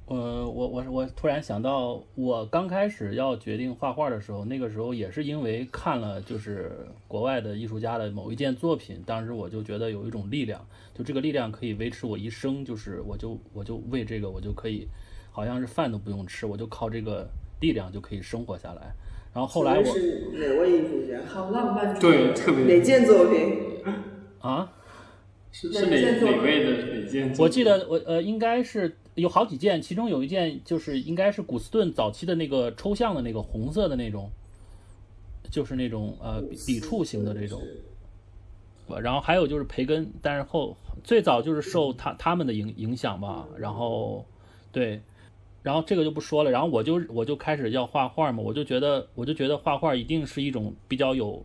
[0.07, 6.73] 呃，我我我突然想到，我刚开始要决定画画的时候，那个时候也是因为看了就是
[7.09, 10.61] 国外的艺术家的某一件作品，当时我就觉得有一种力量，
[10.93, 14.87] 就这个力量可以维持我一生，就是我就我就为这个我就可以，
[15.31, 17.27] 好像是饭都不用吃，我就靠这个
[17.61, 18.93] 力量就可以生活下来。
[19.33, 21.21] 然后后来我是哪位艺术家？
[21.27, 23.83] 好浪漫，对，特别哪件作品？
[24.41, 24.71] 啊？
[25.53, 27.35] 是是哪哪位的哪件？
[27.39, 28.99] 我记得我呃应该是。
[29.15, 34.31] 有好几件，其中有一件就是应该是古斯顿早期的那个抽象的那个红色的那种，
[35.51, 37.63] 就是那种呃笔触型的这种。
[39.01, 43.47] 然后还有就是培根，但是后最早就是受他他们的影影响吧。
[43.57, 44.25] 然后
[44.71, 45.01] 对，
[45.63, 46.51] 然后这个就不说了。
[46.51, 51.45] 然后我就我就开始要画画嘛，我就觉得我就觉得画画一定是一种比较有。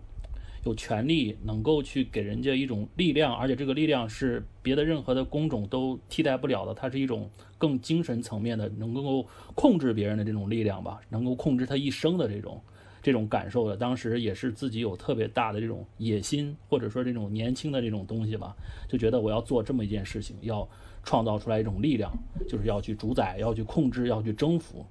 [0.68, 6.74] 有权利能够去给人家一种力量，而且这个力量是别的任何的工种都替代不了的。
[6.74, 12.62] 它是一种更精神层面的，能够控制别人的这种力量吧，能够控制他一生的这种
[13.02, 13.78] 这种感受的。
[13.78, 18.54] 当时也是自己有特别大的这种野心，或者说这种年轻的这种东西吧，
[18.90, 20.68] 就觉得我要做这么一件事情，要
[21.04, 22.12] 创造出来一种力量，
[22.48, 24.86] 就是要去主宰，要去控制，要去征服。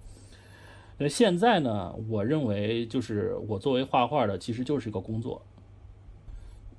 [0.97, 5.45] 那现在呢，我认为就是我作为画画的，其实就是一个工作。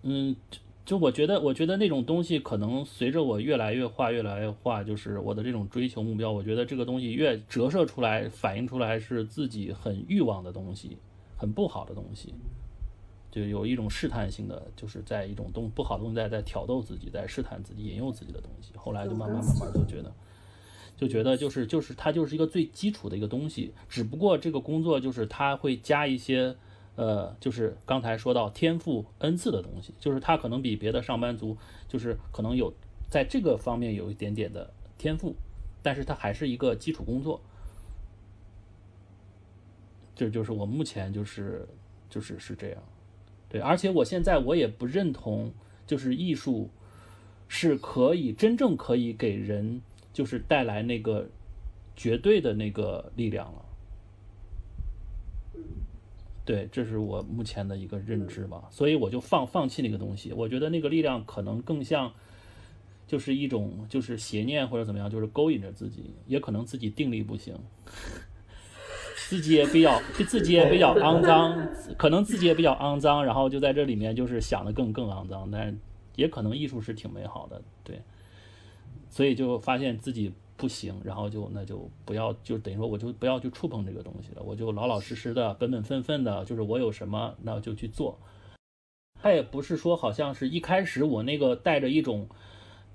[0.03, 6.31] 嗯，就就我觉得，我觉得那种东西可能随着我越来越画，越来越画，就是我的这种追求目标。
[6.31, 10.97] 我觉得这个东西越折射出来，反映出来是自己很欲望的东西，
[11.35, 12.33] 很不好的东西，
[13.29, 18.71] 就有一种试探性的，就是在一种东不好的东西在在挑逗自己，在试探自己，引诱自己的东西。
[18.77, 20.13] 后来就慢慢慢慢就觉得，
[20.95, 26.55] 就觉得就是就是它就是一个最基础的一个东西，只不过这个工作就是它会加一些。
[26.97, 31.55] 呃，就是刚才说到天赋恩赐的东西，就是他可能比别的上班族，
[31.87, 32.73] 就是可能有
[33.09, 35.35] 在这个方面有一点点的天赋，
[35.83, 37.39] 但是他还是一个基础工作。
[40.15, 41.67] 这就是我目前就是
[42.09, 42.81] 就是是这样，
[43.47, 45.53] 对，而且我现在我也不认同，
[45.85, 46.71] 就是艺术
[47.47, 49.79] 是可以真正可以给人
[50.11, 51.29] 就是带来那个
[51.95, 53.65] 绝对的那个力量了。
[56.47, 60.31] 对，这是我目前的一个认知吧，所以我就放放弃那个东西。
[60.31, 62.09] 我觉得那个力量可能更像，
[63.05, 67.53] 就是一种就是邪念或者怎么样，就是勾引着自己，也可能自己定力不行，
[69.27, 71.67] 自己也比较自己也比较肮脏，
[71.97, 75.75] 可能自己也比较肮脏，然后就在这里面就是想的更更肮脏，但是
[76.15, 78.01] 也可能艺术是挺美好的，对，
[79.09, 80.31] 所以就发现自己。
[80.57, 88.17] 不行，然后就那就不要，就等于说我就不要去触碰这个东西了，我就老老实实的、本本分分的，就是我有什么那就去做。
[89.21, 92.27] 他也不是说好像是一开始我那个带着一种，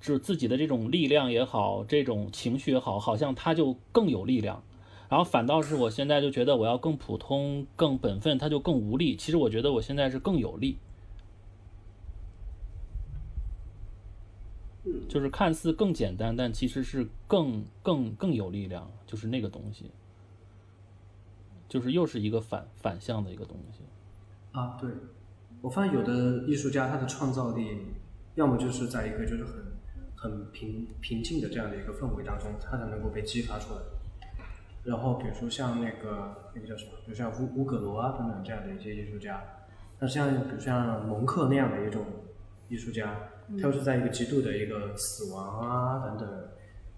[0.01, 4.63] 就是自己的这种力量也好，这种情绪也好，好像他就更有力量，
[5.09, 9.17] 然后反倒是我现在就觉得我要更普通、更本分，他就更无力。
[9.17, 10.79] 其实我觉得我现在是更有力，
[15.09, 19.91] 就是看似更简单，但其实是更更更有力量，就是那个东西，
[21.69, 23.81] 就是又是一个反反向的一个东西。
[24.51, 24.91] 啊，对，
[25.61, 27.79] 我发现有的艺术家他的创造力，
[28.35, 29.63] 要么就是在一个就是很
[30.17, 33.81] 很平平静的这样的一个氛围当中，他才能够被激发出来。
[34.85, 39.41] 然后比如说像那个那个叫什么，比如像乌乌格罗啊等等这样的一些艺术家，
[40.01, 42.05] 那像比如像蒙克那样的一种
[42.69, 43.17] 艺术家，
[43.61, 46.29] 他又是在一个极度的一个死亡啊等等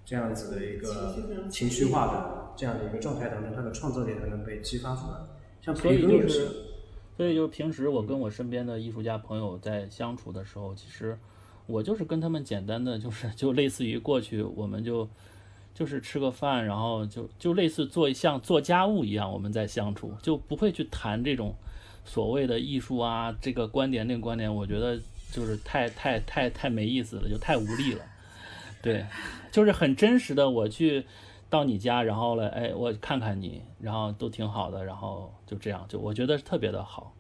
[0.04, 5.16] 这样子的一个情绪化的这样的一个状态当中，他的创造力才能被激发出来。
[5.62, 6.48] 像所以就是，
[7.16, 11.18] 所以就是平时我跟我身边的艺术家朋友在相处的时候，其实
[11.66, 15.08] 我就是跟他们简单的就是就类似于过去我们就
[15.72, 21.54] 就是吃个饭，然后就就类似做像做家务一样，我们在相处，就不会去谈这种
[22.04, 25.00] 所谓的艺术啊，这个观点那个观点，我觉得
[25.34, 28.04] 就是太太太太没意思了，就太无力了。
[28.80, 29.04] 对，
[29.50, 31.04] 就是很真实的，我去
[31.50, 37.12] 到你家，然后呢，哎，我看看你，然后都挺好的，然后就这样，就我觉得特别的好。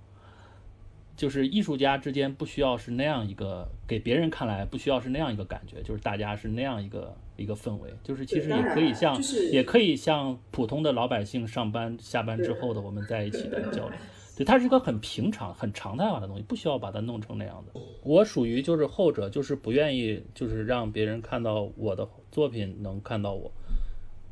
[1.16, 13.98] 就是艺术家之间不需要是那样一个，给别人看来不需要是那样一个感觉，就是大家是那样一个一个氛围，就是其实也可以像，就是也可以像普通的老百姓上班下班之后的我们在一起的交流。
[14.36, 17.80] 对，它是一个很平常、很常态化的东西，不需要把它弄成那样的。
[18.02, 23.50] 我属于就是后者，就是不愿意，就是让别人看到我的作品，能看到我。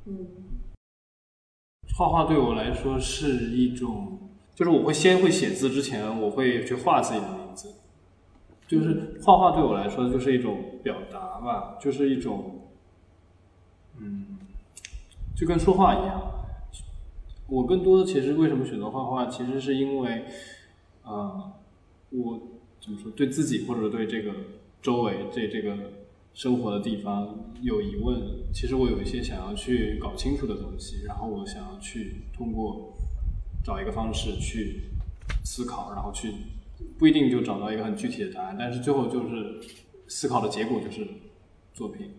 [0.06, 0.26] 嗯
[1.94, 4.18] 画画对我来说是一种，
[4.54, 7.74] 就是我会先会写字之前，我会去画自己的名字。
[8.66, 12.62] 就是画画对我来说就是一种表达吧，就是一种，
[13.98, 14.38] 嗯，
[15.36, 16.31] 就跟说话一样。
[17.52, 20.24] 我更多的其实为什么选择画画，其实是因为，
[21.02, 21.52] 呃，
[22.08, 22.40] 我
[22.80, 24.32] 怎么说，对自己或者对这个
[24.80, 25.76] 周围这这个
[26.32, 28.18] 生活的地方有疑问，
[28.54, 32.94] 其实我有一些想要去搞清楚的东西，然后我想要去通过
[33.62, 34.84] 找一个方式去
[35.44, 36.32] 思考，然后去
[36.98, 39.60] 不一定就找到一个很具体的答案，但是最后就是
[40.08, 41.06] 思考的结果就是
[41.74, 42.12] 作品。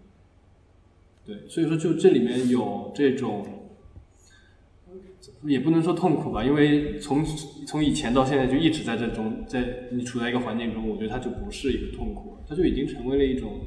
[1.26, 3.53] 对，所以说就这里面有这种。
[5.43, 7.24] 也不能说痛苦吧，因为从
[7.65, 13.61] 从以前到现在就一直在这种，在你处在一个环境中，我觉得它就不是一个痛苦，它就已经成为了一种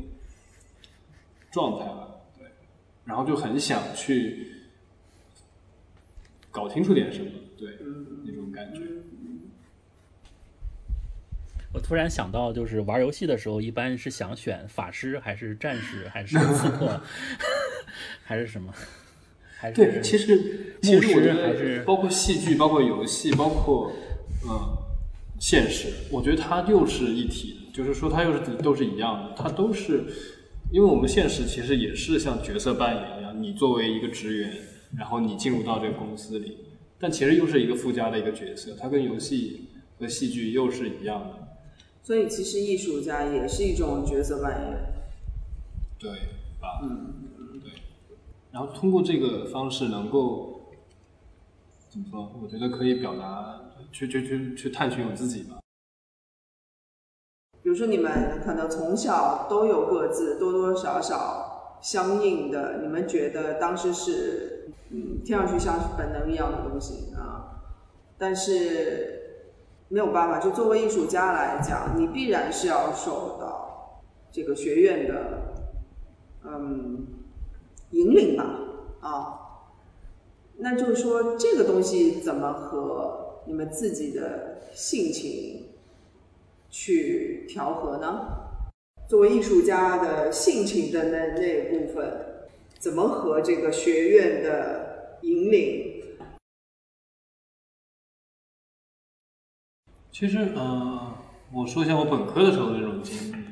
[1.51, 2.47] 状态了，对，
[3.05, 4.53] 然后就很想去
[6.51, 7.79] 搞清楚点什么，对，
[8.25, 8.81] 那种感觉。
[11.73, 17.01] 我突然想到，就是玩游戏的时候，一般是想选法师还是战士还是 刺客，
[18.25, 18.73] 还是什么？
[19.57, 23.93] 还是对，其实其实我觉得还是得包括戏剧、包括游戏、包括
[24.45, 24.77] 嗯
[25.41, 30.05] 现实，我觉得它又是一体的，就是说它又是都是一样的，它都是
[30.71, 34.53] 因为我们现实其实也是像角色扮演一样，你作为一个职员，
[34.97, 36.59] 然后你进入到这个公司里，
[36.99, 41.49] 但其实又是一个附加的一个角色，它跟游戏和戏剧又是一样的，
[42.03, 44.93] 所以其实艺术家也是一种角色扮演。
[45.99, 46.11] 对
[46.61, 46.81] 吧？
[46.83, 47.26] 嗯，对。
[48.57, 50.63] 然后通过这个方式能够
[51.91, 52.33] 怎么说？
[52.43, 53.61] 我觉得可以表达，
[53.93, 55.59] 去去去去探寻我自己吧。
[57.63, 67.61] 比如说你们可能从小都有各自多多少少相应的，你们觉得当时是嗯听上去像是本能一样的东西啊，
[68.17, 69.51] 但是
[69.89, 74.01] 没有办法，就作为艺术家来讲，你必然是要受到
[74.33, 75.53] 这个学院的
[76.47, 77.07] 嗯
[77.91, 78.61] 引领吧
[79.01, 79.33] 啊。
[80.59, 85.69] 那就是说，这个东西怎么和你们自己的性情
[86.71, 88.45] 去调和呢？
[89.09, 96.03] 作为艺术家的性情的那那部分，怎么和这个学院的引领？
[100.11, 101.15] 其实，呃，
[101.53, 103.46] 我说一下我本科的时候的这种经历。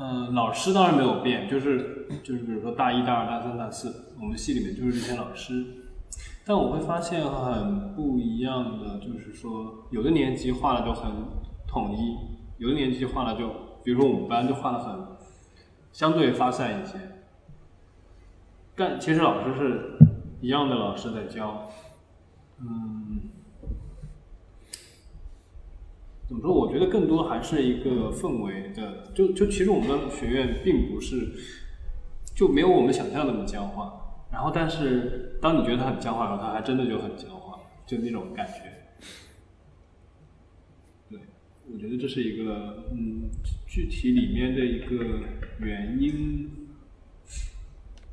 [0.00, 5.62] 呃，老师当然没有变，就是就是比如说大一、大二、大三、大四，我们系里面就是这些老师。
[6.46, 11.12] 但我会发现很不一样的，就是说，有的年级画的就很
[11.68, 12.16] 统一，
[12.56, 13.50] 有的年级画的就，
[13.84, 14.98] 比如说我们班就画的很
[15.92, 16.98] 相对发散一些。
[18.74, 19.98] 但其实老师是
[20.40, 21.68] 一样的老师在教，
[22.58, 22.99] 嗯，
[26.30, 26.54] 怎么说？
[26.54, 31.28] 我觉得更多还是一个氛围的，就就其实我们学院并不是
[32.36, 38.62] 就没有我们想象那么僵化，然后但是当你觉得它很僵化的时候，它还真的就很僵化，就那种感觉。
[41.10, 41.18] 对，
[41.72, 43.28] 我觉得这是一个嗯，
[43.66, 45.18] 具体里面的一个
[45.58, 46.48] 原因。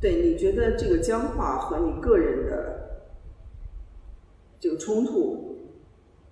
[0.02, 3.12] 对，你觉得这个僵化和你个人的
[4.60, 5.60] 这个冲突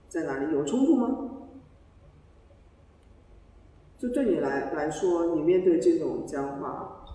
[0.08, 0.52] 在哪里？
[0.52, 1.32] 有冲突吗？
[4.06, 7.06] 就对你来来说，你面对这种僵化，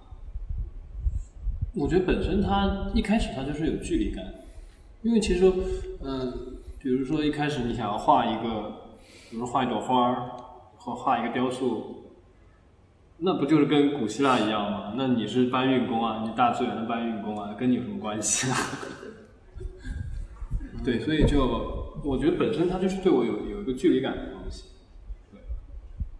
[1.73, 4.25] 我觉得本身它一开始它就是有距离感，
[5.03, 5.53] 因为其实，
[6.03, 6.33] 嗯，
[6.81, 8.73] 比如说一开始你想要画一个，
[9.31, 10.31] 比如说画一朵花儿，
[10.79, 12.11] 或画一个雕塑，
[13.19, 14.95] 那不就是跟古希腊一样吗？
[14.97, 18.57] 那你是搬运工啊，你大自然的搬运工啊，跟你有什么关系啊？
[20.83, 21.39] 对，所以就
[22.03, 24.65] 我觉得本身它就是对我有有一个距离感的东西。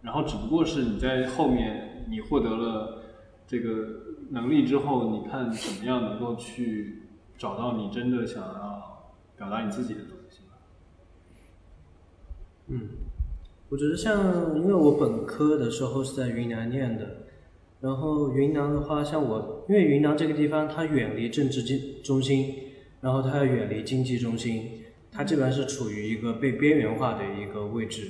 [0.01, 3.03] 然后只不过是你在后面你获得了
[3.47, 3.87] 这个
[4.29, 7.03] 能力之后，你看怎么样能够去
[7.37, 10.39] 找到你真的想要表达你自己的东西
[12.67, 12.87] 嗯，
[13.69, 17.17] 我觉得像因为我本科的时候是在云南念的，
[17.81, 22.55] 然后云南的话，像我因为云南这个地方它远离政治经中心，
[23.01, 28.07] 然后它又远离经济中心，它基本上是处于一个被边缘化的一个位置。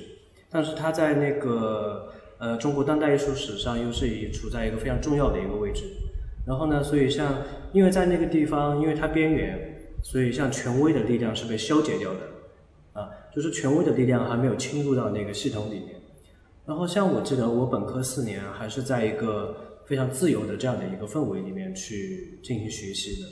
[0.52, 5.84] 但是它在那个呃中国当代艺术史上又是以处在一个非常重要的一个位置，
[6.46, 7.38] 然后呢，所以像
[7.72, 15.96] 因为在那个地方，因为它边缘，所以像权威的力量是被消解掉的，啊，就是权威的力量还没有侵入到那个系统里面。
[16.66, 23.28] 然后像我记得我本科四年还是在一个非常自由的这样的一个氛围里面去进行学习的，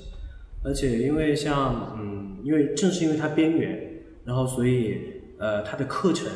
[0.64, 6.26] 而且因为像嗯，因为正是因为它边缘，然后所以呃它的课程。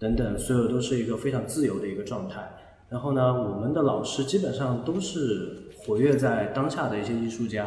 [0.00, 2.56] 等等，所有都是一个非常自由的一个状态。
[2.88, 7.66] 然后呢，我们的老师基本上都是活跃在当下的一些艺术家。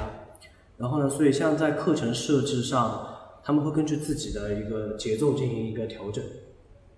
[0.78, 3.08] 然后呢，所以像在课程设置上，
[3.44, 6.24] 他们会根据自己的一个节奏进行一个调整。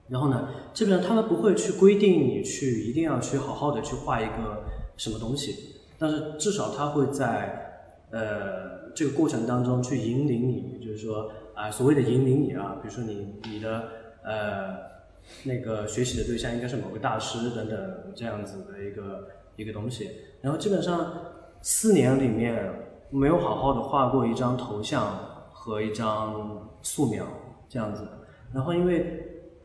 [0.08, 4.64] 然后呢，基本上他们不会去规定你去一定要去好好的去画一个
[4.96, 13.84] 什么东西，但是至少他会在呃这个过程当中去引领你，就是说啊所谓的引领你啊，比如说你你的
[14.24, 14.95] 呃。
[15.44, 20.10] 那个学习的对象应该是某个大师等等这样子的一个一个东西，
[20.42, 21.14] 然后基本上
[21.62, 22.74] 四年里面
[23.10, 25.18] 没有好好的画过一张头像
[25.54, 27.26] 和一张素描
[27.70, 28.08] 这样子，
[28.54, 29.02] 然后因为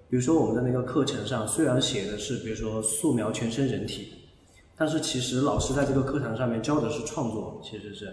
[0.08, 4.12] 比如说我们的那个课程上虽然写的是比如说素描全身人体，
[4.76, 8.12] 但是其实老师在这个课堂上面教的是创作，其实是，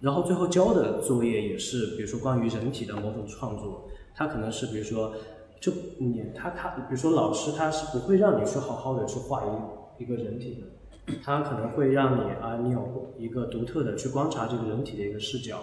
[0.00, 5.14] 然后最后交的作业也是比如说关于人体的某种创作，它可能是比如说。
[5.62, 15.60] 就你他他，比如说老师他是不会让你去好好的去画一一个人体的，他可能会让你啊，你有一个独特的去观察这个人体的一个视角，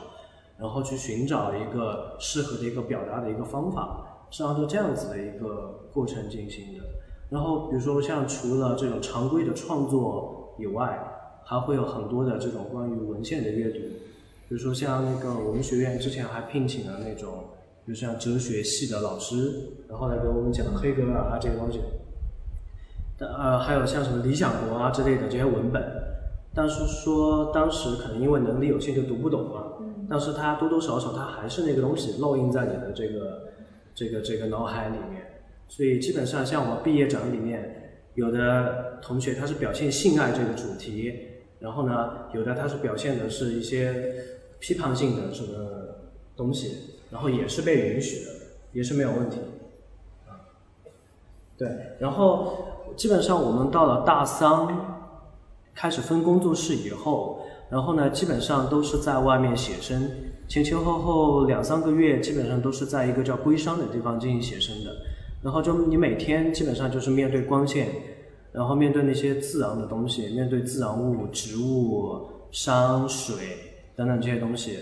[0.58, 6.84] 然后去寻找一个适合的一个表达的一个方法，是按照这样子的一个过程进行的。
[7.30, 10.97] 然后比如说像除了这种常规的创作以外，
[11.43, 13.80] 还会有很多的这种关于文献的阅读，
[14.47, 17.43] 比如说像那个我们学院之前还聘请了那种。
[17.90, 19.52] 就像哲学系的老师，
[19.90, 21.80] 然后来给我们讲黑格尔啊这些东西，
[23.18, 25.84] 呃，还有像什么《理想国》啊之类的这些文本，
[26.54, 29.74] 但是说当时可能因为能力有限就读不懂嘛，
[30.08, 33.48] 但是它多多少少它还是那个东西烙印在你的这个
[33.96, 35.24] 这个这个脑海里面，
[35.68, 41.12] 所以基本上像我毕业展里面，有的同学他是表现性爱这个主题，
[41.58, 44.14] 然后呢，有的他是表现的是一些
[44.60, 45.50] 批判性的什么
[46.38, 46.99] 东西。
[47.12, 48.32] 然后也是被允许的，
[48.74, 49.38] 也是没有问题，
[50.28, 50.45] 啊，
[51.57, 51.68] 对，
[51.99, 54.68] 然后基本上我们到了大三，
[55.74, 60.12] 开始分工作室以后，然后呢，基本上都是在外面写生，
[60.47, 64.95] 前前后后两三个月，基本上都是在一个叫龟山的地方进行写生的，
[65.41, 67.88] 然后就你每天基本上就是面对光线，
[68.51, 73.36] 然后面对那些自然的东西，面对自然物、植物、山水
[73.95, 74.78] 等等这些东西。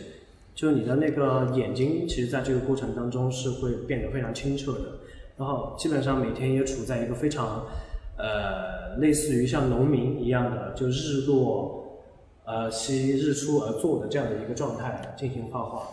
[0.58, 5.00] 就你的那个眼睛，其实在这个过程当中是会变得非常清澈的，
[5.38, 7.68] 然后基本上每天也处在一个非常，
[8.18, 12.02] 呃，类似于像农民一样的，就日落，
[12.44, 15.88] 呃，惜日出而作的这样的一个状态进行画画，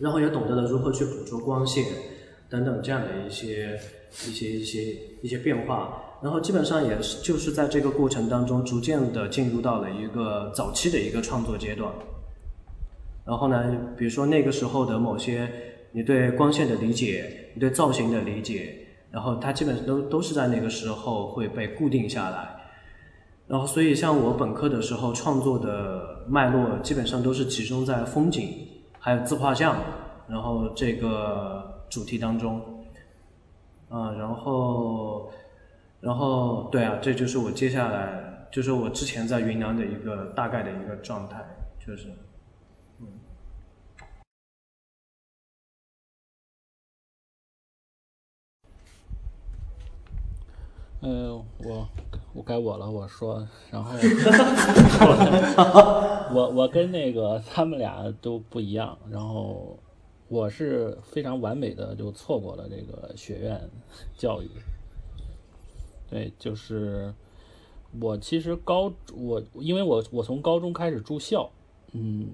[0.00, 1.84] 然后也懂得了如何去捕捉光线
[2.50, 3.78] 等等这样的一些
[4.26, 11.88] 一些一些一些变化，然后基本上也是就是在这个过程当中逐渐的进入到了一个早期的一个创作阶段。
[13.26, 15.50] 然后呢，比如说那个时候的某些
[15.90, 22.54] 你对光线的理解，你对造型的理解，然后它基本上都都是在那个时候会被固定下来。
[23.48, 28.48] 然后所以像我本科的时候创作的脉络基本上都是集中在风景
[29.00, 29.76] 还有自画像，
[30.28, 32.60] 然后这个主题当中，
[33.88, 35.30] 啊，然后
[36.00, 41.44] 然后对啊，这就是我接下来就是我之前在云南的一个大概的一个状态，
[41.84, 42.08] 就是。
[51.00, 51.86] 呃，我
[52.32, 53.92] 我该我了，我说，然后
[56.34, 59.78] 我我跟那个他们俩都不一样，然后
[60.28, 63.68] 我是非常完美的就错过了这个学院
[64.16, 64.48] 教育。
[66.08, 67.12] 对，就是
[68.00, 71.50] 我其实高我因为我我从高中开始住校，
[71.92, 72.30] 嗯，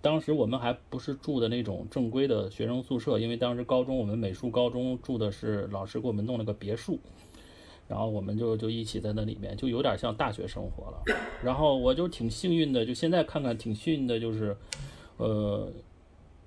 [0.00, 6.98] 当时我们还不是住的那种正规的学生宿舍，因为当时高中我们美术高中住的是老师给我们弄了个别墅。
[7.90, 11.02] 然后我们就就一起在那里面，就有点像大学生活了。
[11.42, 14.56] 然后我就挺幸运的，就现在看看挺幸运的，就是，
[15.16, 15.68] 呃，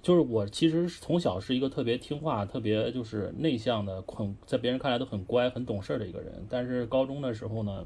[0.02, 6.46] 就是我其实从小是一个特别听话、特别就是内向的，很在别人看来都很乖、很懂事的一个人。
[6.50, 7.84] 但是高中的时候呢，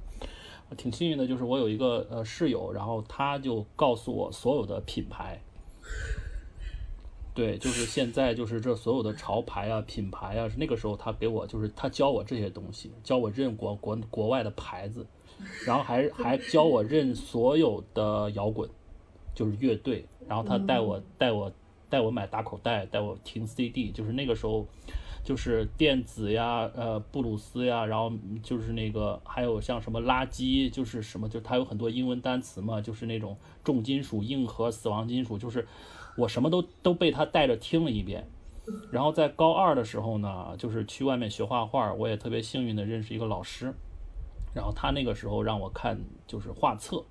[0.78, 5.42] 挺幸运的，就是我有一个呃室友，然后他就告诉我所有的品牌。
[7.38, 15.06] 对，就是现在，就是这所有的潮牌啊、品牌啊，是那个时候他给我，就是他教我这些东西，教我认国国国外的牌子，
[15.64, 18.68] 然后还还教我认所有的摇滚，
[19.36, 21.52] 就是乐队，然后他带我带我
[21.92, 24.66] 带我买打口袋，带我听 CD，就是那个时候，
[25.24, 28.12] 就是电子呀，呃，布鲁斯呀，然后
[28.42, 35.68] 就是那个还有像什么垃圾，就是什么，就它有很多英文单词嘛，就是那种重金属、硬核、死亡金属，就是。
[36.18, 38.28] 我什么都都被他带着听了一遍，
[38.92, 43.74] 然后在高二的时候呢，就是去外面学画画，我也特别幸运的认识一个老师，
[44.54, 47.04] 然后他那个时候让我看就是画册，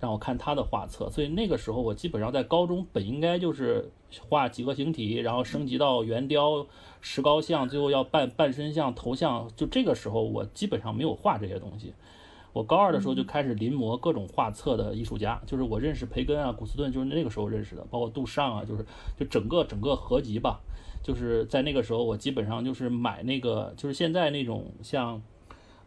[0.00, 3.90] 让我看他的画册，所以那个时候我基本上在高中本应该就是
[4.28, 6.66] 画几何形体，然后升级到圆雕、
[7.00, 11.94] 石膏像，最后要半半身像、头像，就这个时候我基本上没有画这些东西。
[12.52, 18.84] 我高二的时候就开始临摹各种画册的艺术家，就是我认识培根啊、古斯顿，就是那个时候认识的，包括杜尚啊，就是
[19.18, 20.60] 就整个整个合集吧。
[21.02, 25.22] 就是在那个时候，我基本上就是买那个，就是现在那种像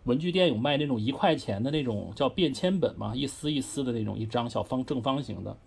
[0.05, 5.57] 文具店有卖那种一块钱的那种叫便签本嘛，一丝一丝的那种一张小方正方形的。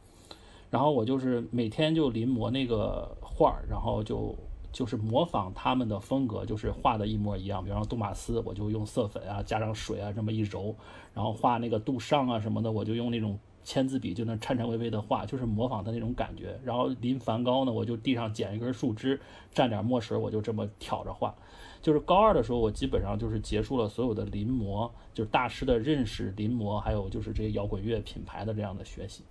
[0.71, 4.35] 然后我就是每天就临摹那个画儿，然后就。
[4.77, 7.65] 就是模仿他们的风格，就是画的一模一样。
[7.65, 10.77] 比方说杜马斯，我就用色粉啊，加上水啊，这么一揉，
[11.15, 16.61] 然后画那个杜尚啊什么的，我就用那种签字笔，就能颤颤巍巍的画，就是模仿他那种感觉。
[16.63, 19.19] 然后临梵高呢，我就地上捡一根树枝，
[19.55, 21.35] 蘸点墨水，我就这么挑着画。
[21.81, 29.23] 就是高二的时候，我基本上就是结束了所有的临摹，就是大师的认识、临摹，还有就是这些摇滚乐品牌的这样的学习。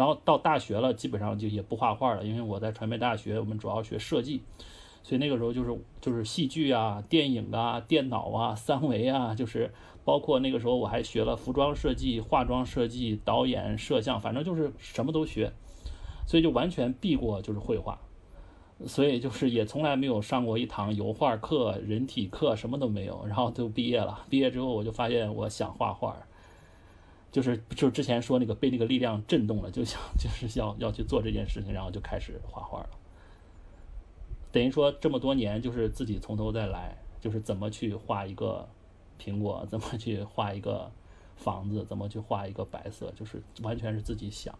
[0.00, 4.40] 然后到大学了，基本上就也不画画了，因为我在传媒大学，我们主要学设计，
[5.02, 9.70] 所以那个时候就是就是戏剧啊、电影啊、电脑啊、 三维啊，就是
[10.02, 15.52] 包括那个时候我还学了服装设计、化妆设计、导演、摄像，反正就是什么都学，
[16.26, 18.00] 所以就完全避过就是绘画，
[18.86, 24.24] 所以就是也从来没有上过一堂油画课、人体课，什么都没有，然后就毕业了。
[24.30, 26.16] 毕业之后我就发现我想画画。
[27.30, 32.88] 就是就是之前说那个被那个力量震动了，就想 就是要要去做这件事情，然后就开始画画了。
[34.52, 38.68] 等于说这么多年就是自己从头再来，就是怎么去画一个
[39.20, 40.90] 苹果，怎么去画一个
[41.36, 44.52] 房子，怎么去画一个白色，就是完全是自己想。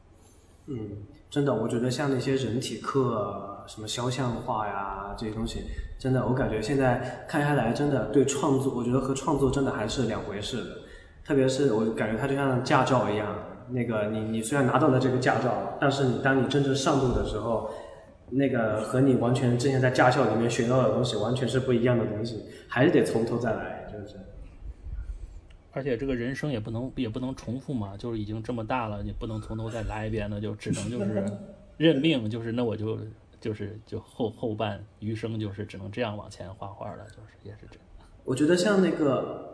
[0.67, 0.99] 嗯，
[1.29, 5.65] 真的，我觉得像那些人体课、什么肖像画呀这些东西，
[5.99, 10.80] 真的，我感觉现在看下来，真的对创作，我觉得和创作真的还是两回事的。
[11.31, 13.25] 特别是我感觉它就像驾照一样，
[13.69, 17.71] 那个你你虽然拿到了这个驾照，但是你当你真正上路的时候，
[18.31, 24.17] 那个和你完全之前在驾校里面学到的东西完全是不一样的东西，还是得从头再来，就是。
[25.71, 31.25] 而且这个人生也不能也不能重复嘛，就是已经这么大了，你不能从头再来一遍，那就只能就是
[31.77, 32.99] 认命，就是那我就
[33.41, 38.09] 就是就后后半余生就是只能这样往前画画了，就是也是这样。
[38.25, 39.49] 我觉得像那个。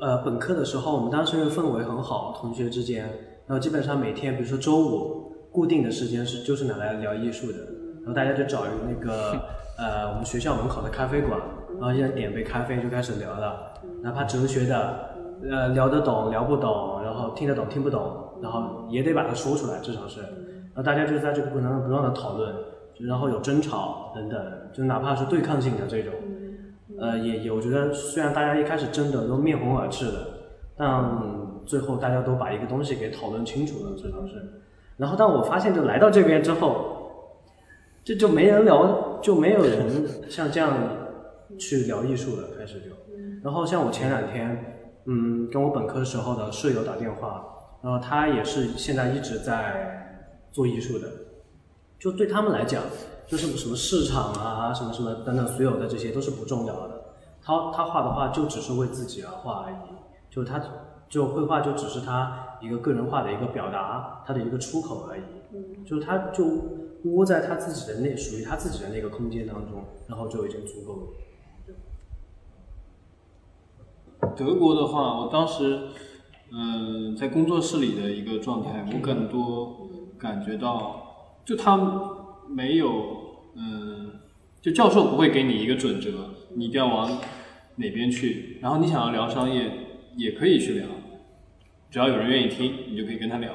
[0.00, 3.04] 呃，本科的时候，我们当时因为氛围很好，同学之间，
[3.46, 7.58] 然后基本上每天，比如说周五固定的时间是就是拿来聊艺术的，
[8.00, 9.32] 然后大家就找那个
[9.78, 11.40] 呃我们学校门口的咖啡馆，
[11.80, 13.72] 然后一人点杯咖啡就开始聊了，
[14.02, 15.10] 哪怕哲学的，
[15.50, 22.54] 呃聊得懂聊不懂，然后听得懂听不懂，然后也得把它说出来，至少是，然后大家就在这个过程中不断的讨论，
[23.00, 24.40] 然后有争吵等等，
[24.72, 26.12] 就哪怕是对抗性的这种。
[27.00, 30.26] 呃，也也，我觉得虽然大家一开始争的都面红耳赤的，
[30.76, 31.04] 但
[31.64, 34.62] 最后大家都把一个东西给讨论清楚了，至少是。
[34.96, 37.12] 然后但我发现就来到这边之后，
[38.02, 40.76] 这就没人聊，就没有人 像这样
[41.58, 42.90] 去聊艺术了，开始就。
[43.44, 44.74] 然后像我前两天，
[45.04, 47.44] 嗯，跟我本科时候的舍友打电话，
[47.82, 51.06] 然后他也是现在一直在做艺术的，
[51.98, 52.82] 就对他们来讲，
[53.26, 57.04] 就是什么市场啊，什么什么等等，所有的这些都是不重要的。
[57.42, 59.76] 他他画的画就只是为自己而画而已，
[60.30, 60.62] 就他
[61.08, 65.22] 就绘画就只是他一个个人化的一个表达，他的一个出口而已。
[65.52, 66.44] 嗯，就是他就
[67.04, 71.06] 窝在他自己的那属于他自己的那个空间当中，然后就已经足够了。
[74.36, 75.88] 德国的话，我当时，
[76.52, 79.88] 嗯，在工作室里的一个状态，我更多
[80.18, 81.07] 感觉到，
[81.48, 81.78] 就他
[82.46, 83.16] 没有，
[83.54, 84.20] 嗯，
[84.60, 87.10] 就教授不会给你一个准则，你一定要往
[87.76, 89.70] 哪边去，然后你想要聊商业
[90.14, 90.86] 也可以去聊，
[91.90, 93.50] 只要有人愿意听，你就可以跟他聊，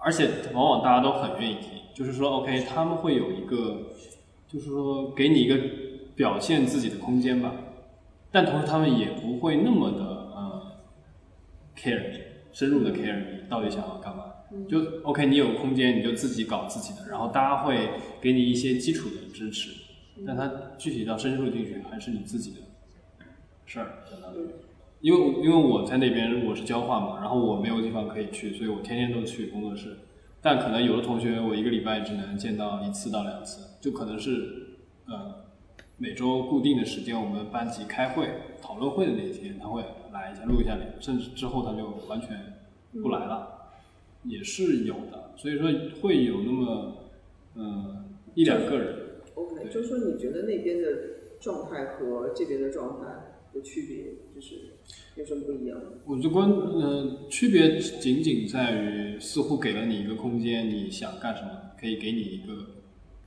[0.00, 3.88] 而且往往大家都很愿意听，就是说，OK，他们会有一个，
[4.46, 5.58] 就是说给你一个
[6.14, 7.52] 表现自己的空间吧。
[8.30, 10.72] 但同时，他们也不会那么的呃
[11.76, 12.00] care
[12.52, 14.17] 深入的 care 你到底想要干嘛。
[14.68, 17.90] 就 OK，你有空间你就自己搞自己的，然后大家会
[18.20, 19.70] 给你一些基础的支持，
[20.26, 22.56] 但他具体到深入进去还是你自己的
[23.66, 24.04] 事儿。
[24.10, 24.46] 相当于
[25.00, 29.96] 因为因为我在那边我是交换嘛，然后我没有地方可以去，所以我天天都去工作室。
[30.40, 35.46] 但可能有的同学我一个礼拜只能见到一次到两次，就可能是呃。
[36.00, 38.28] 每周固定的时间，我们班级开会
[38.62, 39.82] 讨论会的那天，他会
[40.12, 42.60] 来一下录一下脸，甚至之后他就完全
[43.02, 43.57] 不来了，
[44.28, 45.32] 也是有的。
[45.36, 45.68] 所以说
[46.00, 47.10] 会有那么
[47.54, 48.04] 呃
[48.34, 48.96] 一两个人。
[49.34, 50.88] OK，就是说你觉得那边的
[51.40, 53.06] 状态和这边的状态
[53.54, 54.74] 的区别，就是
[55.16, 55.80] 有什么不一样？
[56.04, 62.74] 我觉得关呃区别仅仅在于，似乎给了你一个空间，你想干什么可以给你一个。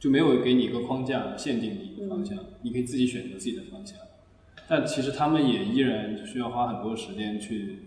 [0.01, 3.99] 就没有给你一个框架限定你一个方向，你可以自己选择自己的方向。
[4.67, 7.81] 但其实他们也依然需要花很多时间去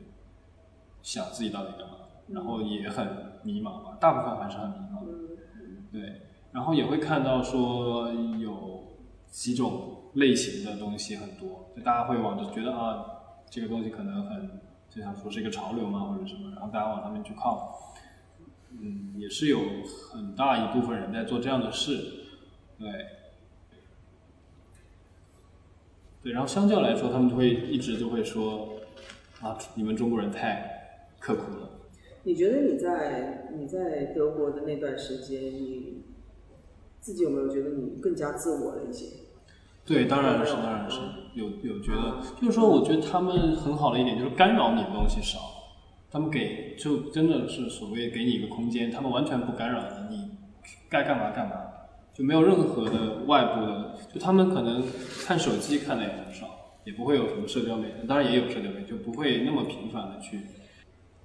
[1.03, 3.07] 想自己到底干嘛，然后也很
[3.43, 5.05] 迷茫吧，大部分还是很迷茫。
[5.93, 6.23] 对，
[6.53, 8.97] 然后也会看到说有
[9.27, 13.05] 几种类型的东西很多，就大家会往着觉得啊，
[13.49, 17.81] 这个东西可能很就像说是一个潮流嘛或者什么，然后大家往上面去靠。
[18.77, 19.61] 嗯，也是有
[20.11, 22.25] 很大一部分人在做这样的事，
[22.77, 22.91] 对，
[26.21, 28.81] 对，然后相较来说，他们就会一直就会说，
[29.41, 31.71] 啊，你们中国人太刻苦了。
[32.25, 36.03] 你觉得你在你在德国的那段时间，你
[37.01, 39.07] 自己有没有觉得你更加自我了一些？
[39.85, 40.99] 对，当然是，当然是
[41.35, 45.39] 有有觉得，就是说，我觉得他们很好的一点就是干扰你的东西少。
[46.11, 50.31] 他们给就真的是所谓给你一个空间，他们完全不干扰你，你
[50.89, 51.55] 该干嘛干嘛，
[52.15, 54.83] 就没有任何的外部的，就他们可能
[55.27, 56.47] 看手机看的也很少，
[56.85, 60.39] 也不会有什么社交媒体，当然也有社交媒体，就不会那么频繁的去。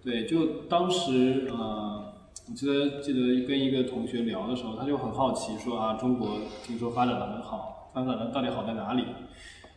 [0.03, 2.13] 对，就当时呃，
[2.49, 9.03] 我记得记得跟一个同学聊的时候，他就很好奇说啊，中国听说发展的很好，发展的到底好在哪里？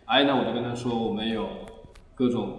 [0.07, 1.47] 哎，那我就跟他说，我们有
[2.15, 2.59] 各种。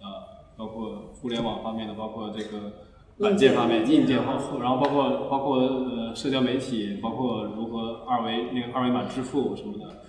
[0.00, 2.72] 呃包括互联网方面的，包括这个
[3.18, 10.02] 软件方面、硬件方，然后包括包括呃社交媒体，包括如何二维那个二维码支付什么的，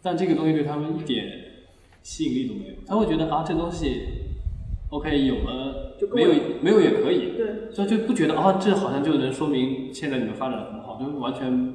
[0.00, 1.26] 但这个东西对他们一点
[2.00, 4.02] 吸引力都没有，他会觉得啊这东西
[4.92, 6.30] ，OK 有了，没有
[6.60, 11.74] 没有也可以，对，所以就不觉得啊这好像就能说明现在你们发展的很好，就完全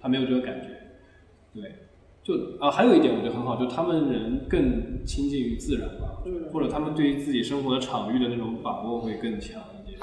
[0.00, 1.84] 他没有这个感觉，对。
[2.20, 9.98] 就啊，还有一点我觉得很好，就他们人更亲近于自然吧，或者他们对于自己生活的场域的那种把握会更强一点。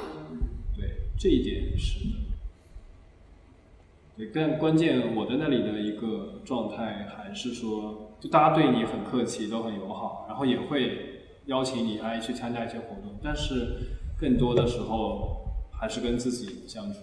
[0.76, 0.90] 对，
[1.20, 2.16] 这一点是的。
[4.18, 11.15] 对，但关键我在那里的一个状态还是说，就大家对你很客气，都很友好，然后也会
[11.46, 13.78] 邀请你来去参加一些活动，但是
[14.20, 17.00] 更多的时候还是跟自己相处。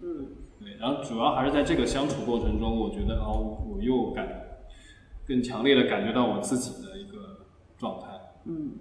[0.00, 0.26] 嗯。
[0.60, 4.58] 对，然后主要还是在这个相处过程中，我觉得哦，我又感
[5.24, 7.46] 更强烈的感觉到我自己的一个
[7.78, 8.08] 状态。
[8.44, 8.72] 嗯，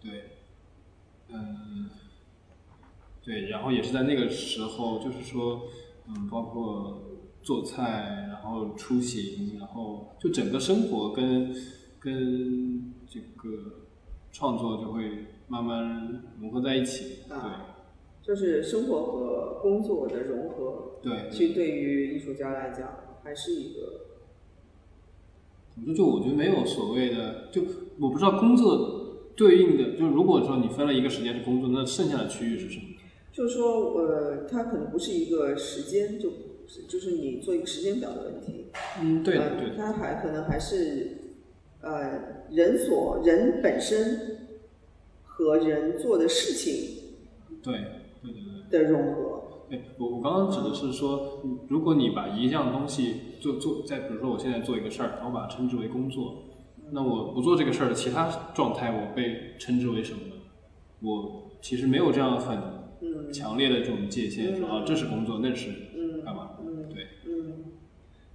[0.00, 0.38] 对，
[1.30, 1.90] 嗯，
[3.24, 5.62] 对，然后也是在那个时候，就是说，
[6.06, 7.02] 嗯，包括
[7.42, 11.52] 做菜，然后出行，然后就整个生活跟
[12.00, 13.84] 跟这个
[14.32, 17.20] 创作就会慢慢融合在一起。
[17.28, 17.36] 对。
[18.20, 24.00] 就是生活和工作的融合，对，其实对于艺术家来讲，还是一个。
[25.70, 25.94] 怎么说？
[25.94, 27.62] 就我觉得没有所谓的，就
[27.98, 32.84] 我不知道工作对应的，就如果说你分了一个时间是工作，那剩下的区域是什么？
[33.32, 36.30] 就是说，呃，它可能不是一个时间，就
[36.86, 38.66] 就是你做一个时间表的问题。
[39.00, 39.74] 嗯，对对的。
[39.74, 41.27] 它还可能还是
[41.80, 44.38] 呃人所人本身
[45.22, 47.04] 和人做的事情
[47.62, 47.72] 对
[48.22, 48.32] 对对
[48.70, 48.82] 对。
[48.82, 49.42] 的融合。
[49.70, 56.44] 对，我我刚刚指的是说，嗯如果你把一样东西做做，再比如说我现在做一个事儿，然后把它称之为工作，
[56.90, 60.34] 那我不做这个事儿的其他状态，我被称之为什么呢？
[61.02, 62.58] 我其实没有这样很
[63.02, 66.52] 嗯强烈的这种界限，说啊这是工作，那是嗯干嘛？
[66.60, 67.64] 嗯对，嗯，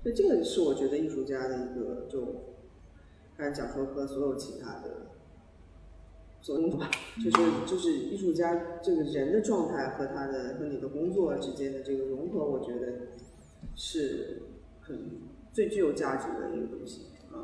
[0.04, 2.53] 所以这个是我觉得艺术家的一个，就
[3.44, 5.08] 刚才讲说和所有其他的
[6.40, 7.38] 所有吧，就是
[7.68, 12.88] 就是艺术家这个人的状态和他的和你的工作之间的这个融合，我觉得
[13.76, 14.44] 是
[14.80, 14.98] 很
[15.52, 17.44] 最具有价值的一个东西啊。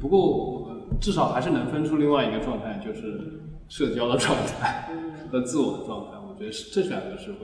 [0.00, 4.90] 不过我至少还是能分出另外一个状态，就是社交的状态
[5.30, 6.12] 和自我的状态。
[6.26, 7.40] 我觉得是这两个是会，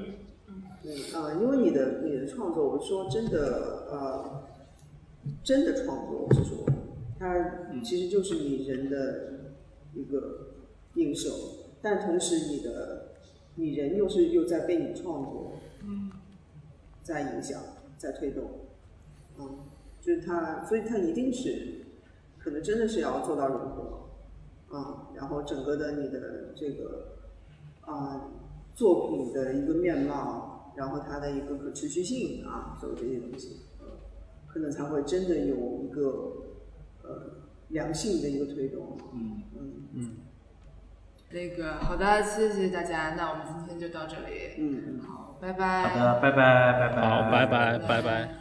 [0.83, 4.40] 对啊、因为你的你的创作，我是说真的呃，
[5.43, 6.65] 真的创作，我是说，
[7.19, 9.55] 它其实就是你人的
[9.95, 10.55] 一个
[10.95, 11.31] 映射，
[11.83, 13.13] 但同时你的
[13.57, 15.53] 你人又是又在被你创作，
[15.85, 16.11] 嗯，
[17.03, 17.61] 在影响，
[17.97, 18.45] 在推动，
[19.39, 19.59] 嗯，
[20.01, 21.85] 就是它，所以它一定是
[22.39, 24.09] 可能真的是要做到融合，
[24.71, 27.17] 啊、然后整个的你的这个
[27.83, 28.31] 啊、
[28.75, 33.70] 作品的一个面貌，然后它的一个可持续性啊，所有这些东西，呃，
[34.53, 36.03] 可能才会真的有一个
[37.03, 38.99] 呃良性的一个推动。
[39.15, 40.17] 嗯嗯嗯
[41.33, 45.01] 那个好的，谢谢大家，那我们今天就到这里，嗯嗯。
[45.01, 45.89] 好，拜拜。
[45.89, 47.09] 好的，拜拜，拜拜。
[47.09, 48.35] 好，拜拜，拜拜。